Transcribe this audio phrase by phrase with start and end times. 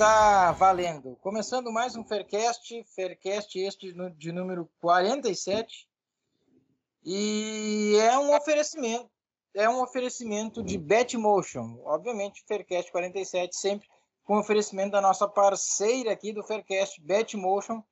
[0.00, 1.14] está valendo.
[1.16, 5.86] Começando mais um Faircast, Faircast este de número 47.
[7.04, 9.10] E é um oferecimento,
[9.54, 11.82] é um oferecimento de Betmotion.
[11.84, 13.86] Obviamente, Faircast 47 sempre
[14.24, 17.82] com oferecimento da nossa parceira aqui do Faircast, Betmotion,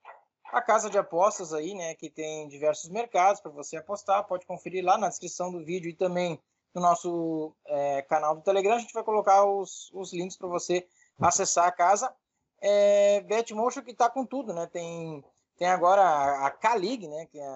[0.51, 4.27] a casa de apostas aí, né, que tem diversos mercados para você apostar.
[4.27, 6.41] Pode conferir lá na descrição do vídeo e também
[6.75, 8.77] no nosso é, canal do Telegram.
[8.77, 10.89] A gente vai colocar os, os links para você
[11.21, 12.15] acessar a casa.
[12.61, 14.67] É, Betmotion que está com tudo, né?
[14.67, 15.25] Tem,
[15.57, 16.03] tem agora
[16.47, 17.27] a, K-League, né?
[17.27, 17.53] Que é a,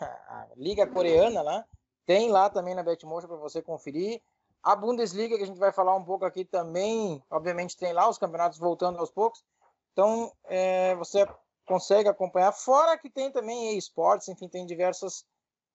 [0.00, 1.64] a, liga coreana lá.
[2.06, 4.20] Tem lá também na Betmotion para você conferir.
[4.62, 8.18] A Bundesliga, que a gente vai falar um pouco aqui também, obviamente tem lá os
[8.18, 9.44] campeonatos voltando aos poucos.
[9.92, 11.26] Então, é, você
[11.66, 12.52] consegue acompanhar.
[12.52, 15.24] Fora que tem também esportes, enfim, tem diversas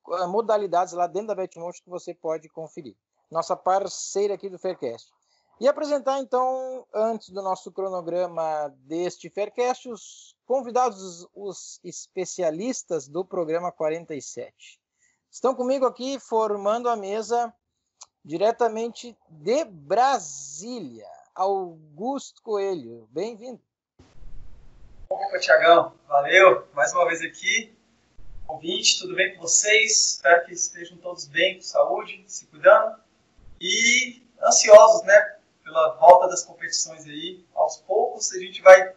[0.08, 2.96] uh, modalidades lá dentro da Betmotion que você pode conferir.
[3.30, 5.12] Nossa parceira aqui do Faircast.
[5.60, 13.72] E apresentar então, antes do nosso cronograma deste Faircast, os convidados, os especialistas do programa
[13.72, 14.80] 47.
[15.32, 17.52] Estão comigo aqui formando a mesa
[18.24, 23.08] diretamente de Brasília, Augusto Coelho.
[23.12, 23.60] Bem-vindo.
[25.10, 27.76] Opa, Tiagão, valeu mais uma vez aqui.
[28.46, 30.12] Convite, tudo bem com vocês?
[30.12, 33.02] Espero que estejam todos bem, com saúde, se cuidando
[33.60, 35.37] e ansiosos, né,
[35.68, 37.46] pela volta das competições aí.
[37.54, 38.94] Aos poucos a gente vai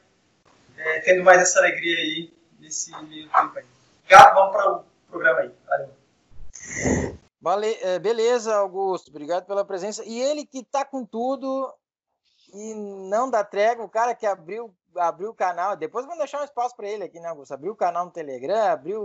[0.76, 3.64] é, tendo mais essa alegria aí nesse meio tempo aí.
[4.04, 5.50] Obrigado, vamos para o programa aí.
[5.66, 7.16] Valeu.
[7.40, 9.08] Vale, é, beleza, Augusto.
[9.08, 10.04] Obrigado pela presença.
[10.04, 11.72] E ele que tá com tudo
[12.52, 16.44] e não dá trégua, o cara que abriu abriu o canal, depois vamos deixar um
[16.44, 17.54] espaço para ele aqui, né, Augusto?
[17.54, 19.00] Abriu o canal no Telegram, abriu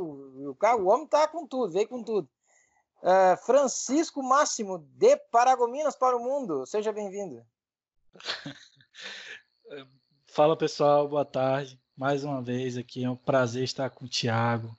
[0.50, 2.28] o carro, o homem tá com tudo, veio com tudo.
[3.03, 7.45] Uh, Francisco Máximo, de Paragominas para o Mundo, seja bem-vindo.
[10.28, 11.80] Fala pessoal, boa tarde.
[11.98, 14.76] Mais uma vez aqui é um prazer estar com o Thiago,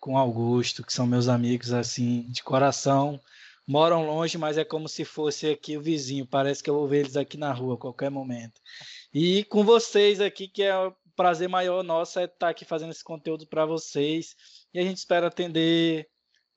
[0.00, 3.20] com o Augusto, que são meus amigos assim de coração.
[3.66, 6.26] Moram longe, mas é como se fosse aqui o vizinho.
[6.26, 8.60] Parece que eu vou ver eles aqui na rua a qualquer momento.
[9.12, 13.02] E com vocês aqui, que é o prazer maior nosso é estar aqui fazendo esse
[13.02, 14.36] conteúdo para vocês.
[14.72, 16.08] E a gente espera atender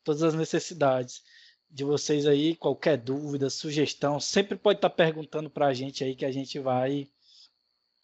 [0.04, 1.22] todas as necessidades
[1.69, 6.16] de vocês aí, qualquer dúvida, sugestão, sempre pode estar tá perguntando para a gente aí
[6.16, 7.07] que a gente vai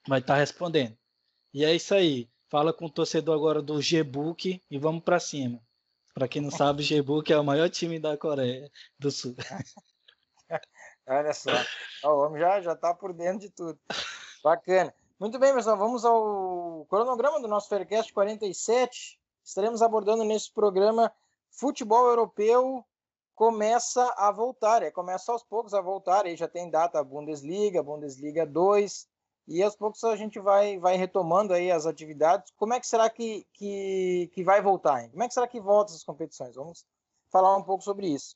[0.08, 0.96] vai estar tá respondendo.
[1.54, 2.30] E é isso aí.
[2.48, 5.60] Fala com o torcedor agora do G-Book e vamos para cima.
[6.14, 9.36] Para quem não sabe, o G-Book é o maior time da Coreia do Sul.
[11.08, 11.52] Olha só,
[12.04, 13.80] o homem já já está por dentro de tudo.
[14.44, 14.94] Bacana.
[15.20, 19.20] Muito bem, pessoal, vamos ao cronograma do nosso Faircast 47.
[19.44, 21.12] Estaremos abordando nesse programa
[21.50, 22.86] futebol europeu
[23.36, 28.46] começa a voltar, é, começa aos poucos a voltar, aí já tem data Bundesliga, Bundesliga
[28.46, 29.08] 2,
[29.48, 32.52] e aos poucos a gente vai, vai retomando aí as atividades.
[32.56, 35.04] Como é que será que, que, que vai voltar?
[35.04, 35.10] Hein?
[35.12, 36.56] Como é que será que volta essas competições?
[36.56, 36.86] Vamos
[37.30, 38.36] falar um pouco sobre isso.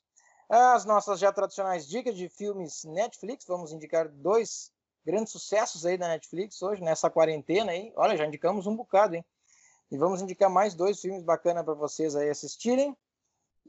[0.49, 4.71] As nossas já tradicionais dicas de filmes Netflix, vamos indicar dois
[5.05, 7.91] grandes sucessos aí da Netflix hoje, nessa quarentena aí.
[7.95, 9.25] Olha, já indicamos um bocado, hein?
[9.91, 12.95] E vamos indicar mais dois filmes bacanas para vocês aí assistirem.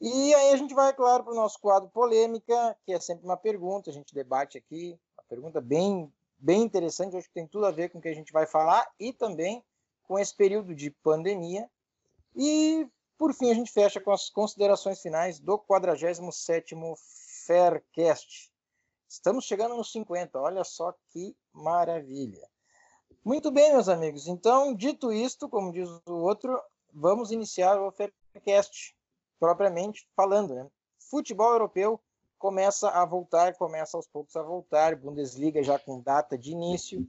[0.00, 3.36] E aí a gente vai, claro, para o nosso quadro polêmica, que é sempre uma
[3.36, 7.70] pergunta, a gente debate aqui, uma pergunta bem, bem interessante, acho que tem tudo a
[7.70, 9.62] ver com o que a gente vai falar e também
[10.04, 11.70] com esse período de pandemia.
[12.34, 16.94] E, por fim, a gente fecha com as considerações finais do 47º
[17.46, 18.50] Faircast.
[19.06, 22.48] Estamos chegando nos 50, olha só que maravilha.
[23.22, 24.26] Muito bem, meus amigos.
[24.26, 26.58] Então, dito isto, como diz o outro,
[26.90, 28.96] vamos iniciar o Faircast
[29.40, 30.66] propriamente falando, né?
[31.10, 31.98] Futebol europeu
[32.38, 37.06] começa a voltar, começa aos poucos a voltar, Bundesliga já com data de início.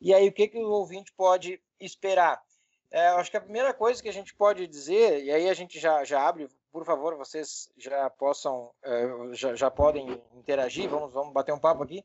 [0.00, 2.42] E aí, o que, que o ouvinte pode esperar?
[2.90, 5.78] É, acho que a primeira coisa que a gente pode dizer, e aí a gente
[5.78, 11.32] já, já abre, por favor, vocês já possam, é, já, já podem interagir, vamos, vamos
[11.32, 12.04] bater um papo aqui.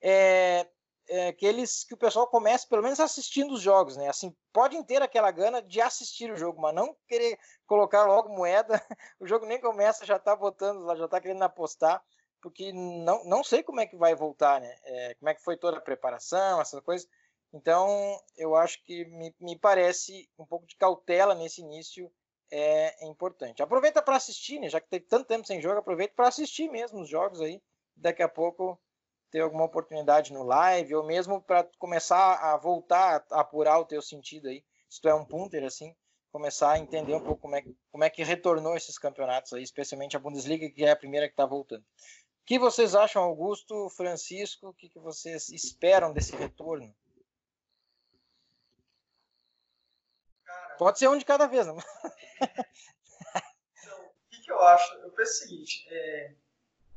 [0.00, 0.66] É,
[1.10, 4.08] é, que eles que o pessoal comece pelo menos assistindo os jogos, né?
[4.08, 7.36] Assim, podem ter aquela gana de assistir o jogo, mas não querer
[7.66, 8.80] colocar logo moeda.
[9.20, 12.02] O jogo nem começa, já tá botando, já tá querendo apostar,
[12.40, 14.74] porque não, não sei como é que vai voltar, né?
[14.84, 17.08] É, como é que foi toda a preparação, essas coisas.
[17.52, 22.10] Então, eu acho que me, me parece um pouco de cautela nesse início
[22.50, 23.62] é, é importante.
[23.62, 24.68] Aproveita para assistir, né?
[24.68, 27.60] Já que teve tanto tempo sem jogo, aproveita para assistir mesmo os jogos aí.
[27.96, 28.80] Daqui a pouco
[29.30, 34.02] ter alguma oportunidade no live, ou mesmo para começar a voltar a apurar o teu
[34.02, 35.94] sentido aí, se tu é um punter, assim,
[36.32, 40.16] começar a entender um pouco como é, como é que retornou esses campeonatos aí, especialmente
[40.16, 41.82] a Bundesliga, que é a primeira que está voltando.
[41.82, 44.68] O que vocês acham, Augusto, Francisco?
[44.68, 46.92] O que, que vocês esperam desse retorno?
[50.44, 51.76] Cara, Pode ser um de cada vez, não?
[51.76, 51.82] Né?
[53.78, 54.94] então, o que, que eu acho?
[54.94, 56.34] Eu penso o seguinte, é,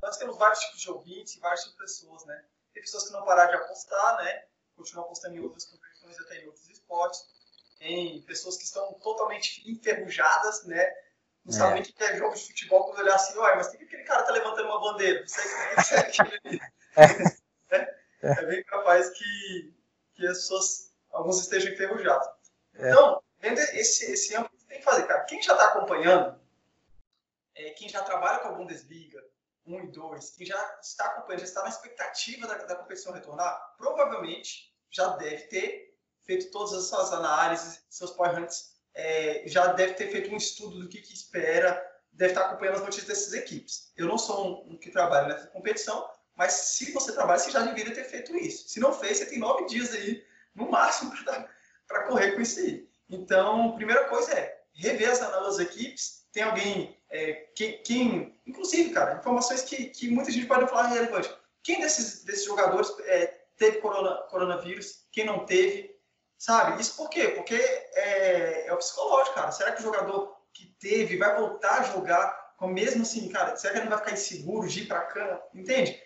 [0.04, 2.44] nós temos vários tipos de ouvintes e vários tipos de pessoas, né?
[2.74, 4.46] Tem pessoas que não pararam de apostar, né?
[4.76, 7.26] Continuam apostando em outras competições, até em outros esportes.
[7.80, 10.94] Tem pessoas que estão totalmente enferrujadas, né?
[11.46, 11.82] Não é.
[11.82, 14.32] que é jogo de futebol quando olhar assim, olha, mas tem que aquele cara tá
[14.32, 15.22] levantando uma bandeira?
[15.22, 15.28] Não
[15.84, 16.22] sei o que
[16.96, 17.98] é, é.
[18.22, 19.74] é bem capaz que,
[20.14, 22.28] que as pessoas, alguns estejam enferrujados.
[22.76, 22.90] É.
[22.90, 25.26] Então, vendo esse, esse âmbito, tem que fazer, cara.
[25.26, 26.40] Quem já está acompanhando,
[27.56, 29.22] é, quem já trabalha com a Bundesliga,
[29.66, 33.76] 1 e 2, quem já está acompanhando, já está na expectativa da, da competição retornar,
[33.78, 39.94] provavelmente já deve ter feito todas as suas análises, seus power hunts, é, já deve
[39.94, 41.82] ter feito um estudo do que, que, espera,
[42.12, 43.92] deve estar acompanhando as notícias dessas equipes.
[43.98, 47.62] Eu não sou um, um que trabalha nessa competição, mas se você trabalha, você já
[47.62, 48.70] deveria ter feito isso.
[48.70, 50.24] Se não fez, você tem nove dias aí,
[50.54, 51.12] no máximo,
[51.88, 52.90] para correr com isso aí.
[53.10, 56.26] Então, primeira coisa é rever as, as equipes.
[56.32, 61.32] Tem alguém, é, quem, quem, inclusive, cara, informações que, que muita gente pode falar relevante.
[61.62, 65.06] Quem desses, desses jogadores é, teve corona, coronavírus?
[65.12, 65.96] Quem não teve?
[66.40, 66.82] Sabe?
[66.82, 67.30] Isso por quê?
[67.30, 69.52] Porque é, é o psicológico, cara.
[69.52, 73.56] Será que o jogador que teve vai voltar a jogar com mesmo assim, cara?
[73.56, 75.40] Será que ele não vai ficar inseguro de ir para cama?
[75.54, 76.02] Entende?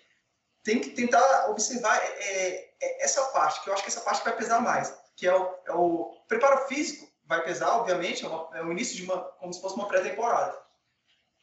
[0.62, 4.36] Tem que tentar observar é, é, essa parte, que eu acho que essa parte vai
[4.36, 8.72] pesar mais, que é o, é o preparo físico vai pesar, obviamente, é, é o
[8.72, 10.67] início de uma, como se fosse uma pré-temporada.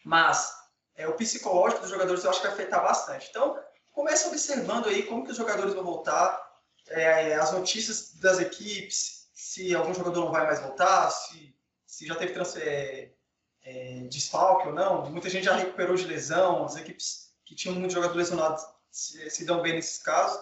[0.05, 0.55] Mas
[0.95, 3.29] é, o psicológico dos jogadores eu acho que vai afetar bastante.
[3.31, 3.59] Então,
[3.93, 6.45] comece observando aí como que os jogadores vão voltar,
[6.89, 11.56] é, as notícias das equipes, se algum jogador não vai mais voltar, se,
[11.87, 13.12] se já teve transfer, é,
[13.65, 15.11] é, desfalque ou não.
[15.11, 18.61] Muita gente já recuperou de lesão, as equipes que tinham muito jogador lesionado
[18.91, 20.41] se, se dão bem nesses casos.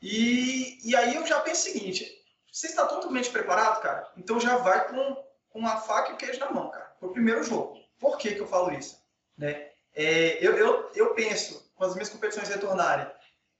[0.00, 2.10] E, e aí eu já penso o seguinte,
[2.50, 4.10] você está totalmente preparado, cara?
[4.16, 7.42] Então já vai com, com a faca e o queijo na mão, cara, pro primeiro
[7.42, 7.81] jogo.
[8.02, 9.00] Por que que eu falo isso?
[9.38, 9.70] Né?
[9.94, 13.08] É, eu, eu, eu penso, com as minhas competições retornarem,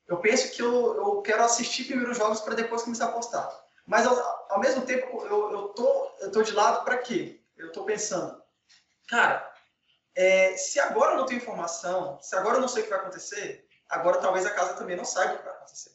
[0.09, 3.49] eu penso que eu, eu quero assistir primeiros jogos para depois começar a apostar.
[3.87, 4.17] Mas ao,
[4.50, 7.41] ao mesmo tempo, eu, eu, tô, eu tô de lado para quê?
[7.56, 8.43] Eu tô pensando,
[9.06, 9.49] cara,
[10.17, 12.99] é, se agora eu não tenho informação, se agora eu não sei o que vai
[12.99, 15.93] acontecer, agora talvez a casa também não saiba o que vai acontecer.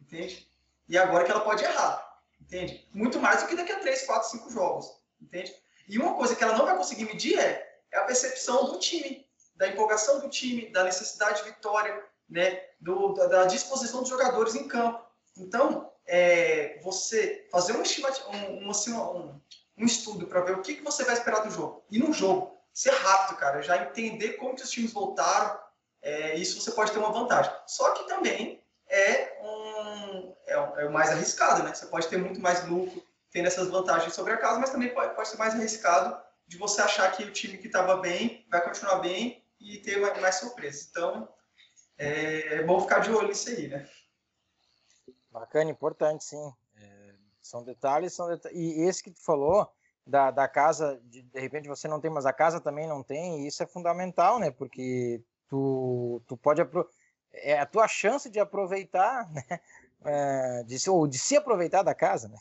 [0.00, 0.50] Entende?
[0.88, 2.18] E agora que ela pode errar.
[2.40, 2.88] Entende?
[2.94, 4.90] Muito mais do que daqui a 3, 4, 5 jogos.
[5.20, 5.54] Entende?
[5.86, 9.26] E uma coisa que ela não vai conseguir medir é, é a percepção do time,
[9.56, 12.62] da empolgação do time, da necessidade de vitória, né?
[12.80, 15.04] Do, da, da disposição dos jogadores em campo.
[15.36, 17.82] Então, é, você fazer um,
[18.70, 19.40] assim, um,
[19.76, 21.84] um estudo para ver o que, que você vai esperar do jogo.
[21.90, 25.58] E no jogo, ser rápido, cara, já entender como que os times voltaram,
[26.02, 27.52] é, isso você pode ter uma vantagem.
[27.66, 31.74] Só que também é um, é, é mais arriscado, né?
[31.74, 35.14] Você pode ter muito mais lucro tendo essas vantagens sobre a casa, mas também pode,
[35.14, 38.98] pode ser mais arriscado de você achar que o time que estava bem vai continuar
[38.98, 40.88] bem e ter mais, mais surpresas.
[40.90, 41.28] Então,
[41.96, 43.88] é, é, bom ficar de olho nisso aí, né?
[45.30, 46.52] Bacana, importante, sim.
[46.74, 48.26] É, são detalhes, são.
[48.50, 49.72] E esse que tu falou,
[50.04, 53.44] da, da casa, de, de repente você não tem, mas a casa também não tem,
[53.44, 54.50] e isso é fundamental, né?
[54.50, 56.60] Porque tu, tu pode
[57.32, 59.44] é a tua chance de aproveitar, né?
[60.02, 62.38] É, de, ou de se aproveitar da casa, né?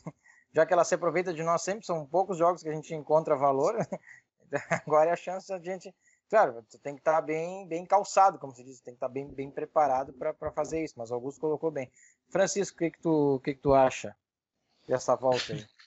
[0.54, 3.36] Já que ela se aproveita de nós sempre, são poucos jogos que a gente encontra
[3.36, 3.76] valor,
[4.86, 5.94] agora é a chance da gente,
[6.30, 9.28] claro, tu tem que estar bem, bem calçado, como se diz, tem que estar bem,
[9.28, 11.92] bem preparado para fazer isso, mas o Augusto colocou bem.
[12.30, 14.16] Francisco, o que que tu, que que tu acha
[14.88, 15.66] dessa volta aí?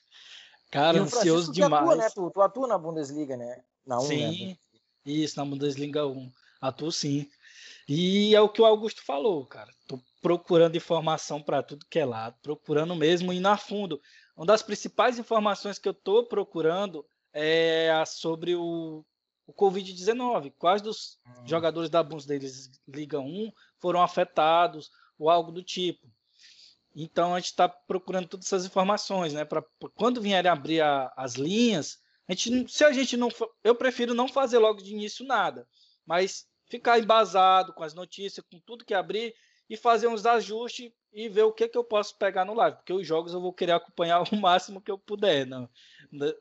[0.71, 1.83] Cara, ansioso demais.
[1.83, 2.09] Atua, né?
[2.15, 3.63] tu, tu atua na Bundesliga, né?
[3.85, 4.57] Na 1, sim, né?
[5.05, 6.33] isso, na Bundesliga 1.
[6.63, 7.29] Atuo sim.
[7.87, 9.71] E é o que o Augusto falou, cara.
[9.87, 14.01] Tô procurando informação para tudo que é lado, procurando mesmo ir na fundo.
[14.37, 19.05] Uma das principais informações que eu tô procurando é sobre o,
[19.47, 20.53] o Covid-19.
[20.59, 21.47] Quais dos hum.
[21.47, 26.07] jogadores da Bundesliga 1 foram afetados ou algo do tipo.
[26.95, 29.45] Então a gente está procurando todas essas informações, né?
[29.45, 31.99] Para quando vierem abrir a, as linhas,
[32.29, 33.29] a gente, se a gente não,
[33.65, 35.67] eu prefiro não fazer logo de início nada,
[36.07, 39.35] mas ficar embasado com as notícias, com tudo que abrir
[39.73, 42.93] e fazer uns ajustes e ver o que, que eu posso pegar no live, porque
[42.93, 45.67] os jogos eu vou querer acompanhar o máximo que eu puder não,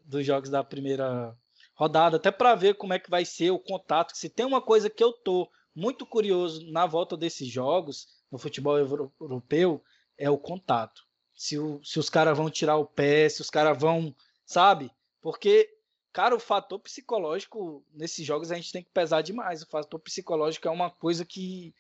[0.03, 1.33] dos jogos da primeira
[1.73, 4.17] rodada, até para ver como é que vai ser o contato.
[4.17, 8.77] Se tem uma coisa que eu tô muito curioso na volta desses jogos no futebol
[8.77, 9.81] europeu
[10.17, 11.01] é o contato.
[11.33, 14.13] Se, o, se os caras vão tirar o pé, se os caras vão,
[14.45, 14.91] sabe?
[15.21, 15.69] Porque
[16.13, 19.61] Cara, o fator psicológico nesses jogos a gente tem que pesar demais.
[19.61, 21.73] O fator psicológico é uma coisa que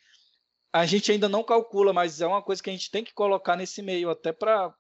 [0.73, 3.55] a gente ainda não calcula, mas é uma coisa que a gente tem que colocar
[3.55, 4.73] nesse meio, até para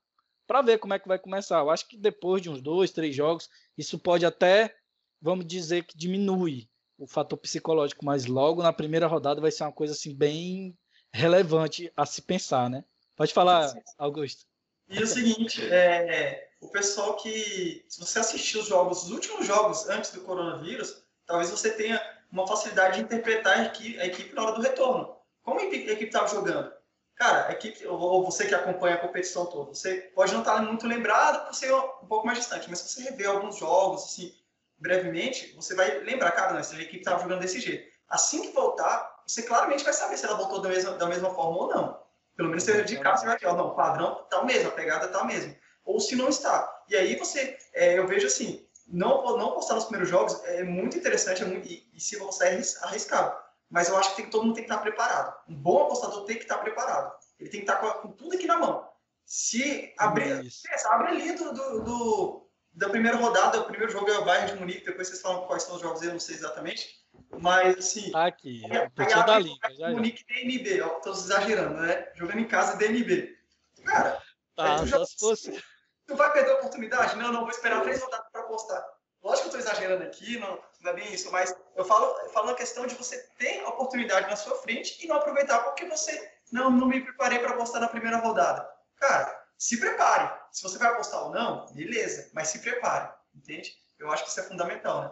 [0.47, 1.59] para ver como é que vai começar.
[1.59, 4.75] Eu acho que depois de uns dois, três jogos, isso pode até,
[5.21, 6.67] vamos dizer que diminui
[6.97, 10.77] o fator psicológico, mas logo na primeira rodada vai ser uma coisa assim bem
[11.13, 12.83] relevante a se pensar, né?
[13.15, 14.45] Pode falar, Augusto.
[14.89, 19.87] E o seguinte, é, o pessoal que, se você assistir os jogos, os últimos jogos
[19.87, 24.43] antes do coronavírus, talvez você tenha uma facilidade de interpretar a equipe, a equipe na
[24.43, 25.20] hora do retorno.
[25.43, 26.71] Como a equipe estava jogando?
[27.15, 30.87] Cara, a equipe, ou você que acompanha a competição toda, você pode não estar muito
[30.87, 34.33] lembrado por ser um pouco mais distante, mas se você rever alguns jogos, assim,
[34.79, 37.91] brevemente, você vai lembrar, cara, não, essa equipe estava jogando desse jeito.
[38.09, 41.57] Assim que voltar, você claramente vai saber se ela voltou da mesma, da mesma forma
[41.57, 42.01] ou não.
[42.35, 44.69] Pelo menos você de casa você vai ver, ó, não, o padrão tá o mesmo,
[44.69, 45.55] a pegada tá o mesmo.
[45.85, 46.83] Ou se não está.
[46.89, 50.97] E aí você, é, eu vejo assim, não, não postar nos primeiros jogos é muito
[50.97, 52.45] interessante, é muito, e, e se você
[52.81, 53.37] arriscado.
[53.71, 55.33] Mas eu acho que tem, todo mundo tem que estar preparado.
[55.47, 57.13] Um bom apostador tem que estar preparado.
[57.39, 58.87] Ele tem que estar com, com tudo aqui na mão.
[59.25, 64.17] Se abrir, pensa, abre ali do, do, do, da primeira rodada, o primeiro jogo é
[64.17, 67.01] o Bayern de Munique, depois vocês falam quais são os jogos, eu não sei exatamente.
[67.39, 68.11] Mas, assim.
[68.11, 69.73] Tá aqui, aí, da liga.
[69.73, 72.11] Já, Munique DNB, ó, tô exagerando, né?
[72.15, 73.37] Jogando em casa DNB.
[73.85, 74.21] Cara,
[74.55, 75.63] tá, tu, já, fosse...
[76.05, 77.15] tu vai perder a oportunidade?
[77.15, 78.85] Não, não, vou esperar três rodadas para apostar.
[79.23, 82.29] Lógico que eu tô exagerando aqui, não, não é bem isso, mas eu falo, eu
[82.29, 85.85] falo na questão de você ter a oportunidade na sua frente e não aproveitar porque
[85.85, 88.67] você não, não me preparei para apostar na primeira rodada.
[88.97, 90.39] Cara, se prepare.
[90.51, 93.71] Se você vai apostar ou não, beleza, mas se prepare, entende?
[93.99, 95.11] Eu acho que isso é fundamental, né?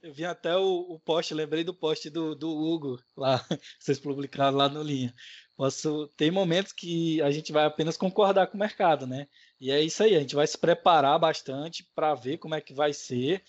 [0.00, 3.44] Eu vi até o, o post, lembrei do post do, do Hugo lá,
[3.80, 5.12] vocês publicaram lá no Linha.
[5.58, 9.26] Posso, tem momentos que a gente vai apenas concordar com o mercado, né?
[9.60, 12.72] E é isso aí, a gente vai se preparar bastante para ver como é que
[12.72, 13.42] vai ser,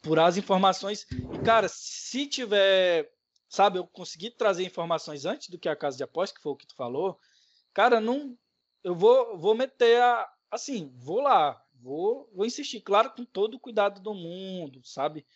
[0.00, 1.08] por as informações.
[1.10, 3.10] E, cara, se tiver,
[3.48, 6.56] sabe, eu conseguir trazer informações antes do que a casa de aposta, que foi o
[6.56, 7.18] que tu falou,
[7.74, 8.38] cara, não.
[8.84, 10.32] Eu vou, vou meter a.
[10.52, 15.26] Assim, vou lá, vou, vou insistir, claro, com todo o cuidado do mundo, sabe?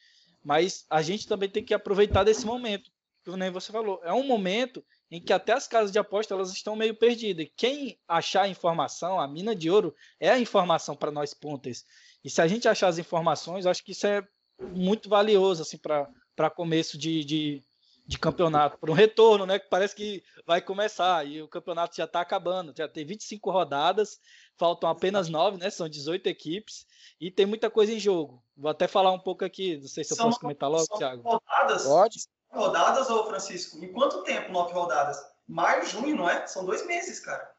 [0.44, 2.88] Mas a gente também tem que aproveitar desse momento,
[3.24, 4.00] que nem você falou.
[4.04, 7.47] É um momento em que até as casas de aposta elas estão meio perdidas.
[7.54, 11.85] Quem achar a informação, a mina de ouro, é a informação para nós pontas.
[12.25, 14.26] E se a gente achar as informações, acho que isso é
[14.59, 17.64] muito valioso assim, para começo de, de,
[18.07, 19.59] de campeonato, para um retorno, né?
[19.59, 24.19] Que parece que vai começar e o campeonato já está acabando, já tem 25 rodadas,
[24.57, 25.69] faltam apenas 9, né?
[25.69, 26.87] São 18 equipes
[27.21, 28.42] e tem muita coisa em jogo.
[28.57, 31.23] Vou até falar um pouco aqui, não sei se eu são, posso comentar logo, Thiago.
[31.23, 31.85] Rodadas?
[31.85, 32.19] Pode.
[32.52, 33.82] Rodadas, ô Francisco?
[33.82, 35.18] Em quanto tempo nove rodadas?
[35.49, 36.47] Maio, junho, não é?
[36.47, 37.50] São dois meses, cara.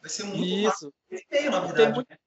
[0.00, 0.92] Vai ser muito Isso.
[1.30, 1.72] Meio, na verdade.
[1.72, 2.18] E tem, muito,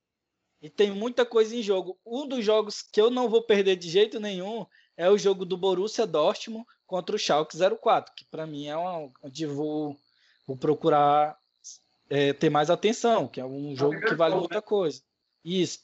[0.62, 2.00] e tem muita coisa em jogo.
[2.06, 5.58] Um dos jogos que eu não vou perder de jeito nenhum é o jogo do
[5.58, 9.96] Borussia Dortmund contra o Schalke 04, que para mim é um onde vou,
[10.48, 11.38] vou procurar
[12.10, 14.62] é, ter mais atenção, que é um jogo que vale muita né?
[14.62, 15.02] coisa.
[15.44, 15.80] Isso.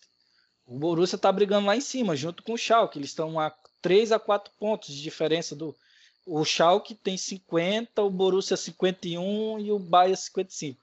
[0.66, 2.98] O Borussia está brigando lá em cima, junto com o Schalke.
[2.98, 3.52] Eles estão a
[3.84, 5.76] 3 a 4 pontos de diferença do.
[6.26, 10.80] O Schalke tem 50, o Borussia 51 e o Bahia 55.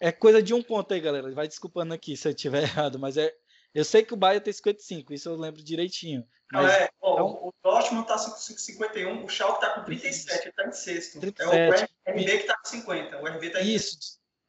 [0.00, 1.30] É coisa de um ponto aí, galera.
[1.32, 3.30] Vai desculpando aqui se eu estiver errado, mas é.
[3.74, 6.24] Eu sei que o Bahia tem 55, isso eu lembro direitinho.
[6.52, 7.48] Mas é, ó, um...
[7.48, 11.18] O Dortmund tá com 51, o Schalke tá com 37, ele tá em sexto.
[11.18, 11.92] 37.
[12.04, 13.20] É o RB que tá com 50.
[13.20, 13.98] O RB tá em Isso.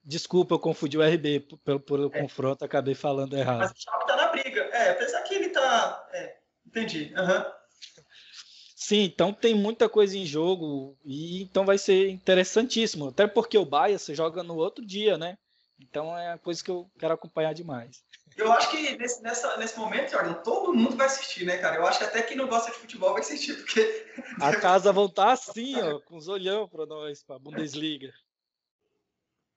[0.04, 2.22] Desculpa, eu confundi o RB pelo, pelo é.
[2.22, 3.62] confronto, acabei falando errado.
[3.62, 4.62] Mas o Schalke tá na briga.
[4.72, 6.08] É, apesar que ele tá.
[6.14, 7.12] É, entendi.
[7.18, 7.65] Uhum.
[8.86, 13.08] Sim, então tem muita coisa em jogo e então vai ser interessantíssimo.
[13.08, 15.40] Até porque o Bahia você joga no outro dia, né?
[15.80, 18.04] Então é a coisa que eu quero acompanhar demais.
[18.38, 21.78] Eu acho que nesse, nessa, nesse momento, Jordan, todo mundo vai assistir, né, cara?
[21.78, 24.06] Eu acho que até quem não gosta de futebol vai assistir, porque.
[24.40, 28.14] A casa vão estar assim, ó, com os olhão para nós, para a Bundesliga.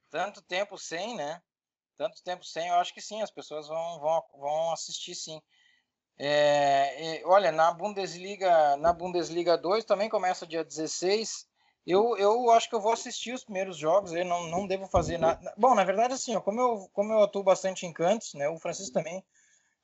[0.09, 1.43] Tanto tempo sem, né?
[1.99, 5.39] Tanto tempo sem, eu acho que sim, as pessoas vão, vão, vão assistir sim.
[6.19, 11.47] É, olha, na Bundesliga, na Bundesliga 2 também começa dia 16.
[11.87, 15.17] Eu, eu acho que eu vou assistir os primeiros jogos, eu não, não devo fazer
[15.17, 15.55] nada.
[15.57, 18.49] Bom, na verdade, assim, ó, como, eu, como eu atuo bastante em cantos, né?
[18.49, 19.25] O Francisco também,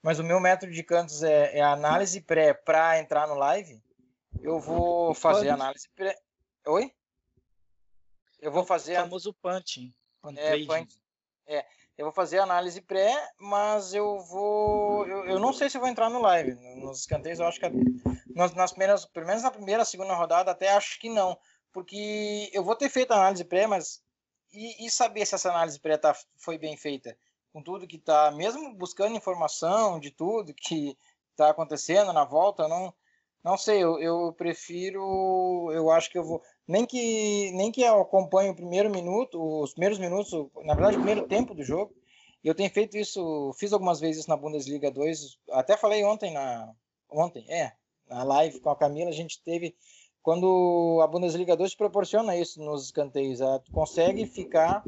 [0.03, 3.81] mas o meu método de cantos é, é análise pré para entrar no live.
[4.43, 6.19] Eu vou fazer análise pré.
[6.67, 6.93] Oi?
[8.41, 8.99] Eu vou fazer.
[8.99, 9.95] O famoso punching.
[10.37, 10.99] É, punch,
[11.47, 11.65] é,
[11.97, 15.07] eu vou fazer análise pré, mas eu vou.
[15.07, 16.55] Eu, eu, não sei se vou entrar no live.
[16.81, 17.67] Nos escanteios, eu acho que
[18.35, 21.39] nas, nas primeiras, pelo menos na primeira, segunda rodada, até acho que não.
[21.73, 24.03] Porque eu vou ter feito a análise pré, mas.
[24.53, 27.17] E, e saber se essa análise pré tá, foi bem feita?
[27.53, 28.31] Com tudo que tá.
[28.33, 30.99] Mesmo buscando informação de tudo que
[31.37, 32.93] tá acontecendo na volta, não.
[33.43, 35.71] Não sei, eu, eu prefiro.
[35.73, 39.73] Eu acho que eu vou nem que nem que eu acompanhe o primeiro minuto, os
[39.73, 40.33] primeiros minutos,
[40.65, 41.95] na verdade, o primeiro tempo do jogo,
[42.43, 46.73] eu tenho feito isso, fiz algumas vezes na Bundesliga 2, até falei ontem na
[47.11, 47.73] ontem, é,
[48.09, 49.75] na live com a Camila, a gente teve
[50.23, 54.83] quando a Bundesliga 2 proporciona isso nos escanteios, ela consegue ficar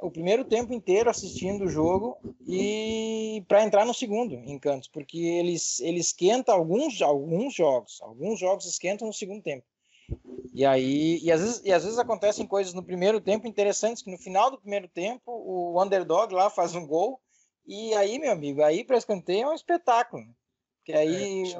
[0.00, 5.18] o primeiro tempo inteiro assistindo o jogo e para entrar no segundo em cantos, porque
[5.18, 9.64] eles ele esquenta alguns alguns jogos, alguns jogos esquentam no segundo tempo.
[10.54, 14.10] E aí e às vezes e às vezes acontecem coisas no primeiro tempo interessantes que
[14.10, 17.20] no final do primeiro tempo o underdog lá faz um gol
[17.66, 20.24] e aí meu amigo, aí para escanteio é um espetáculo.
[20.84, 21.56] Que aí é,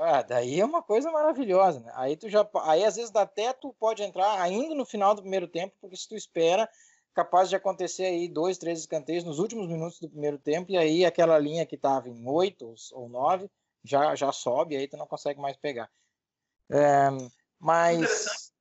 [0.00, 1.92] ah, daí é uma coisa maravilhosa, né?
[1.96, 5.48] Aí tu já, aí às vezes até tu pode entrar ainda no final do primeiro
[5.48, 6.68] tempo, porque se tu espera,
[7.12, 11.04] capaz de acontecer aí dois, três escanteios nos últimos minutos do primeiro tempo, e aí
[11.04, 13.50] aquela linha que estava em oito ou nove
[13.82, 15.90] já, já sobe, aí tu não consegue mais pegar.
[16.70, 17.08] É,
[17.58, 18.52] mas.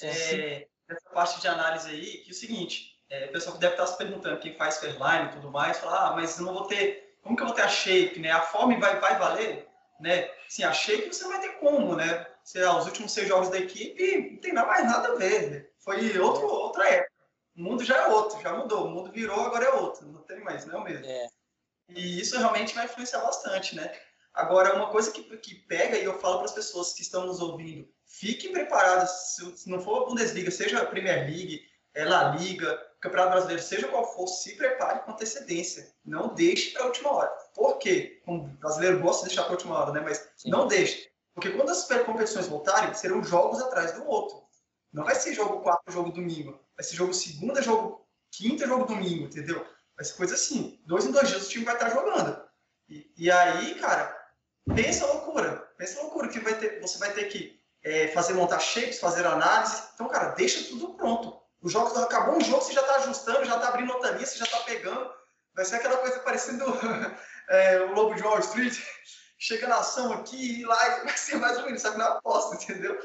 [0.00, 3.86] É, essa parte de análise aí, que é o seguinte, é, o pessoal deve estar
[3.86, 7.18] se perguntando quem faz Fairline e tudo mais, fala, ah, mas eu não vou ter.
[7.22, 8.30] Como que eu vou ter a shape, né?
[8.30, 9.68] A forma vai, vai valer?
[9.98, 10.30] né?
[10.48, 12.26] Sim, achei que você não vai ter como, né?
[12.44, 15.50] Sei lá, os últimos seis jogos da equipe não tem mais nada a ver.
[15.50, 15.66] Né?
[15.78, 17.12] Foi outro, outra época.
[17.56, 18.86] O mundo já é outro, já mudou.
[18.86, 20.06] O mundo virou, agora é outro.
[20.06, 21.06] Não tem mais, não é o mesmo.
[21.06, 21.26] É.
[21.90, 23.92] E isso realmente vai influenciar bastante, né?
[24.38, 27.40] Agora, uma coisa que, que pega, e eu falo para as pessoas que estão nos
[27.40, 29.10] ouvindo, fiquem preparados.
[29.56, 31.60] Se não for a Bundesliga, seja a Premier League,
[31.92, 35.92] é La Liga, Campeonato Brasileiro, seja qual for, se prepare com antecedência.
[36.04, 37.30] Não deixe para a última hora.
[37.52, 38.22] Por quê?
[38.24, 40.00] Como o brasileiro gosta de deixar para a última hora, né?
[40.04, 40.50] Mas Sim.
[40.50, 41.10] não deixe.
[41.34, 44.40] Porque quando as competições voltarem, serão jogos atrás do outro.
[44.92, 46.60] Não vai ser jogo 4, jogo domingo.
[46.76, 49.66] Vai ser jogo segunda, jogo quinta, jogo domingo, entendeu?
[49.96, 50.80] Vai ser coisa assim.
[50.86, 52.40] Dois em dois dias o time vai estar jogando.
[52.88, 54.17] E, e aí, cara,
[54.74, 55.68] pensa loucura.
[55.76, 59.82] Pensa loucura que vai ter, você vai ter que é, fazer montar shapes, fazer análise.
[59.94, 61.40] Então, cara, deixa tudo pronto.
[61.60, 64.38] Os jogos acabou um jogo, você já está ajustando, já está abrindo outra linha, você
[64.38, 65.10] já está pegando.
[65.54, 66.64] Vai ser aquela coisa parecendo
[67.48, 68.78] é, o Lobo de Wall Street.
[69.38, 72.98] Chega na ação aqui e lá, vai ser mais ou menos, sabe, na aposta, entendeu?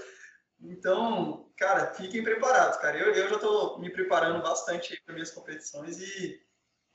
[0.59, 2.97] Então, cara, fiquem preparados, cara.
[2.97, 6.41] Eu, eu já estou me preparando bastante para minhas competições e,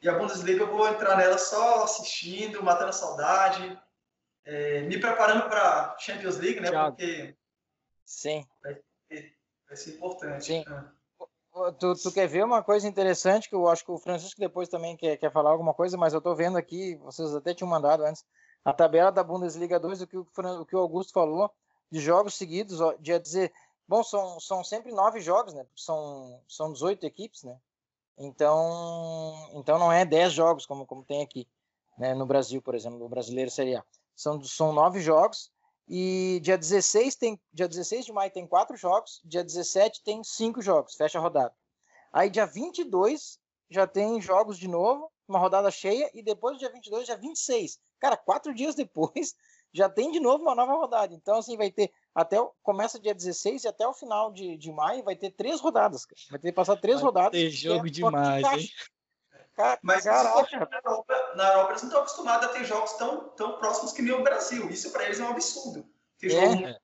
[0.01, 3.79] e a Bundesliga eu vou entrar nela só assistindo, matando a saudade,
[4.49, 6.71] é, me preparando para Champions League, né?
[6.71, 6.97] Thiago.
[6.97, 7.37] Porque
[8.03, 8.81] sim, vai,
[9.67, 10.45] vai ser importante.
[10.45, 10.65] Sim.
[10.67, 10.91] Ah.
[11.79, 14.97] Tu, tu, quer ver uma coisa interessante que eu acho que o Francisco depois também
[14.97, 18.25] quer, quer falar alguma coisa, mas eu estou vendo aqui, vocês até tinham mandado antes,
[18.65, 20.27] a tabela da Bundesliga 2, o que o,
[20.61, 21.51] o, que o Augusto falou,
[21.91, 23.53] de jogos seguidos, de dizer,
[23.89, 25.67] bom, são, são sempre nove jogos, né?
[25.75, 27.59] São, são 18 equipes, né?
[28.17, 31.47] Então, então não é 10 jogos como, como tem aqui,
[31.99, 32.15] né?
[32.15, 33.85] No Brasil, por exemplo, no brasileiro seria.
[34.19, 35.53] São, são nove jogos,
[35.89, 40.61] e dia 16 tem dia 16 de maio tem quatro jogos, dia 17 tem cinco
[40.61, 41.55] jogos, fecha a rodada.
[42.13, 43.39] Aí dia 22
[43.71, 47.79] já tem jogos de novo, uma rodada cheia e depois do dia 22 já 26.
[48.01, 49.37] Cara, quatro dias depois
[49.73, 51.15] já tem de novo uma nova rodada.
[51.15, 55.05] Então assim vai ter até começa dia 16 e até o final de, de maio
[55.05, 56.05] vai ter três rodadas.
[56.05, 56.21] Cara.
[56.29, 57.41] Vai ter que passar três vai rodadas.
[57.41, 58.69] Ter jogo é demais, hein?
[59.83, 60.69] Mas caraca.
[60.71, 64.03] Na Europa, na Europa eles não estão acostumados a ter jogos tão, tão próximos que
[64.03, 64.69] nem o Brasil.
[64.71, 65.85] Isso para eles é um absurdo.
[66.19, 66.79] Ter é.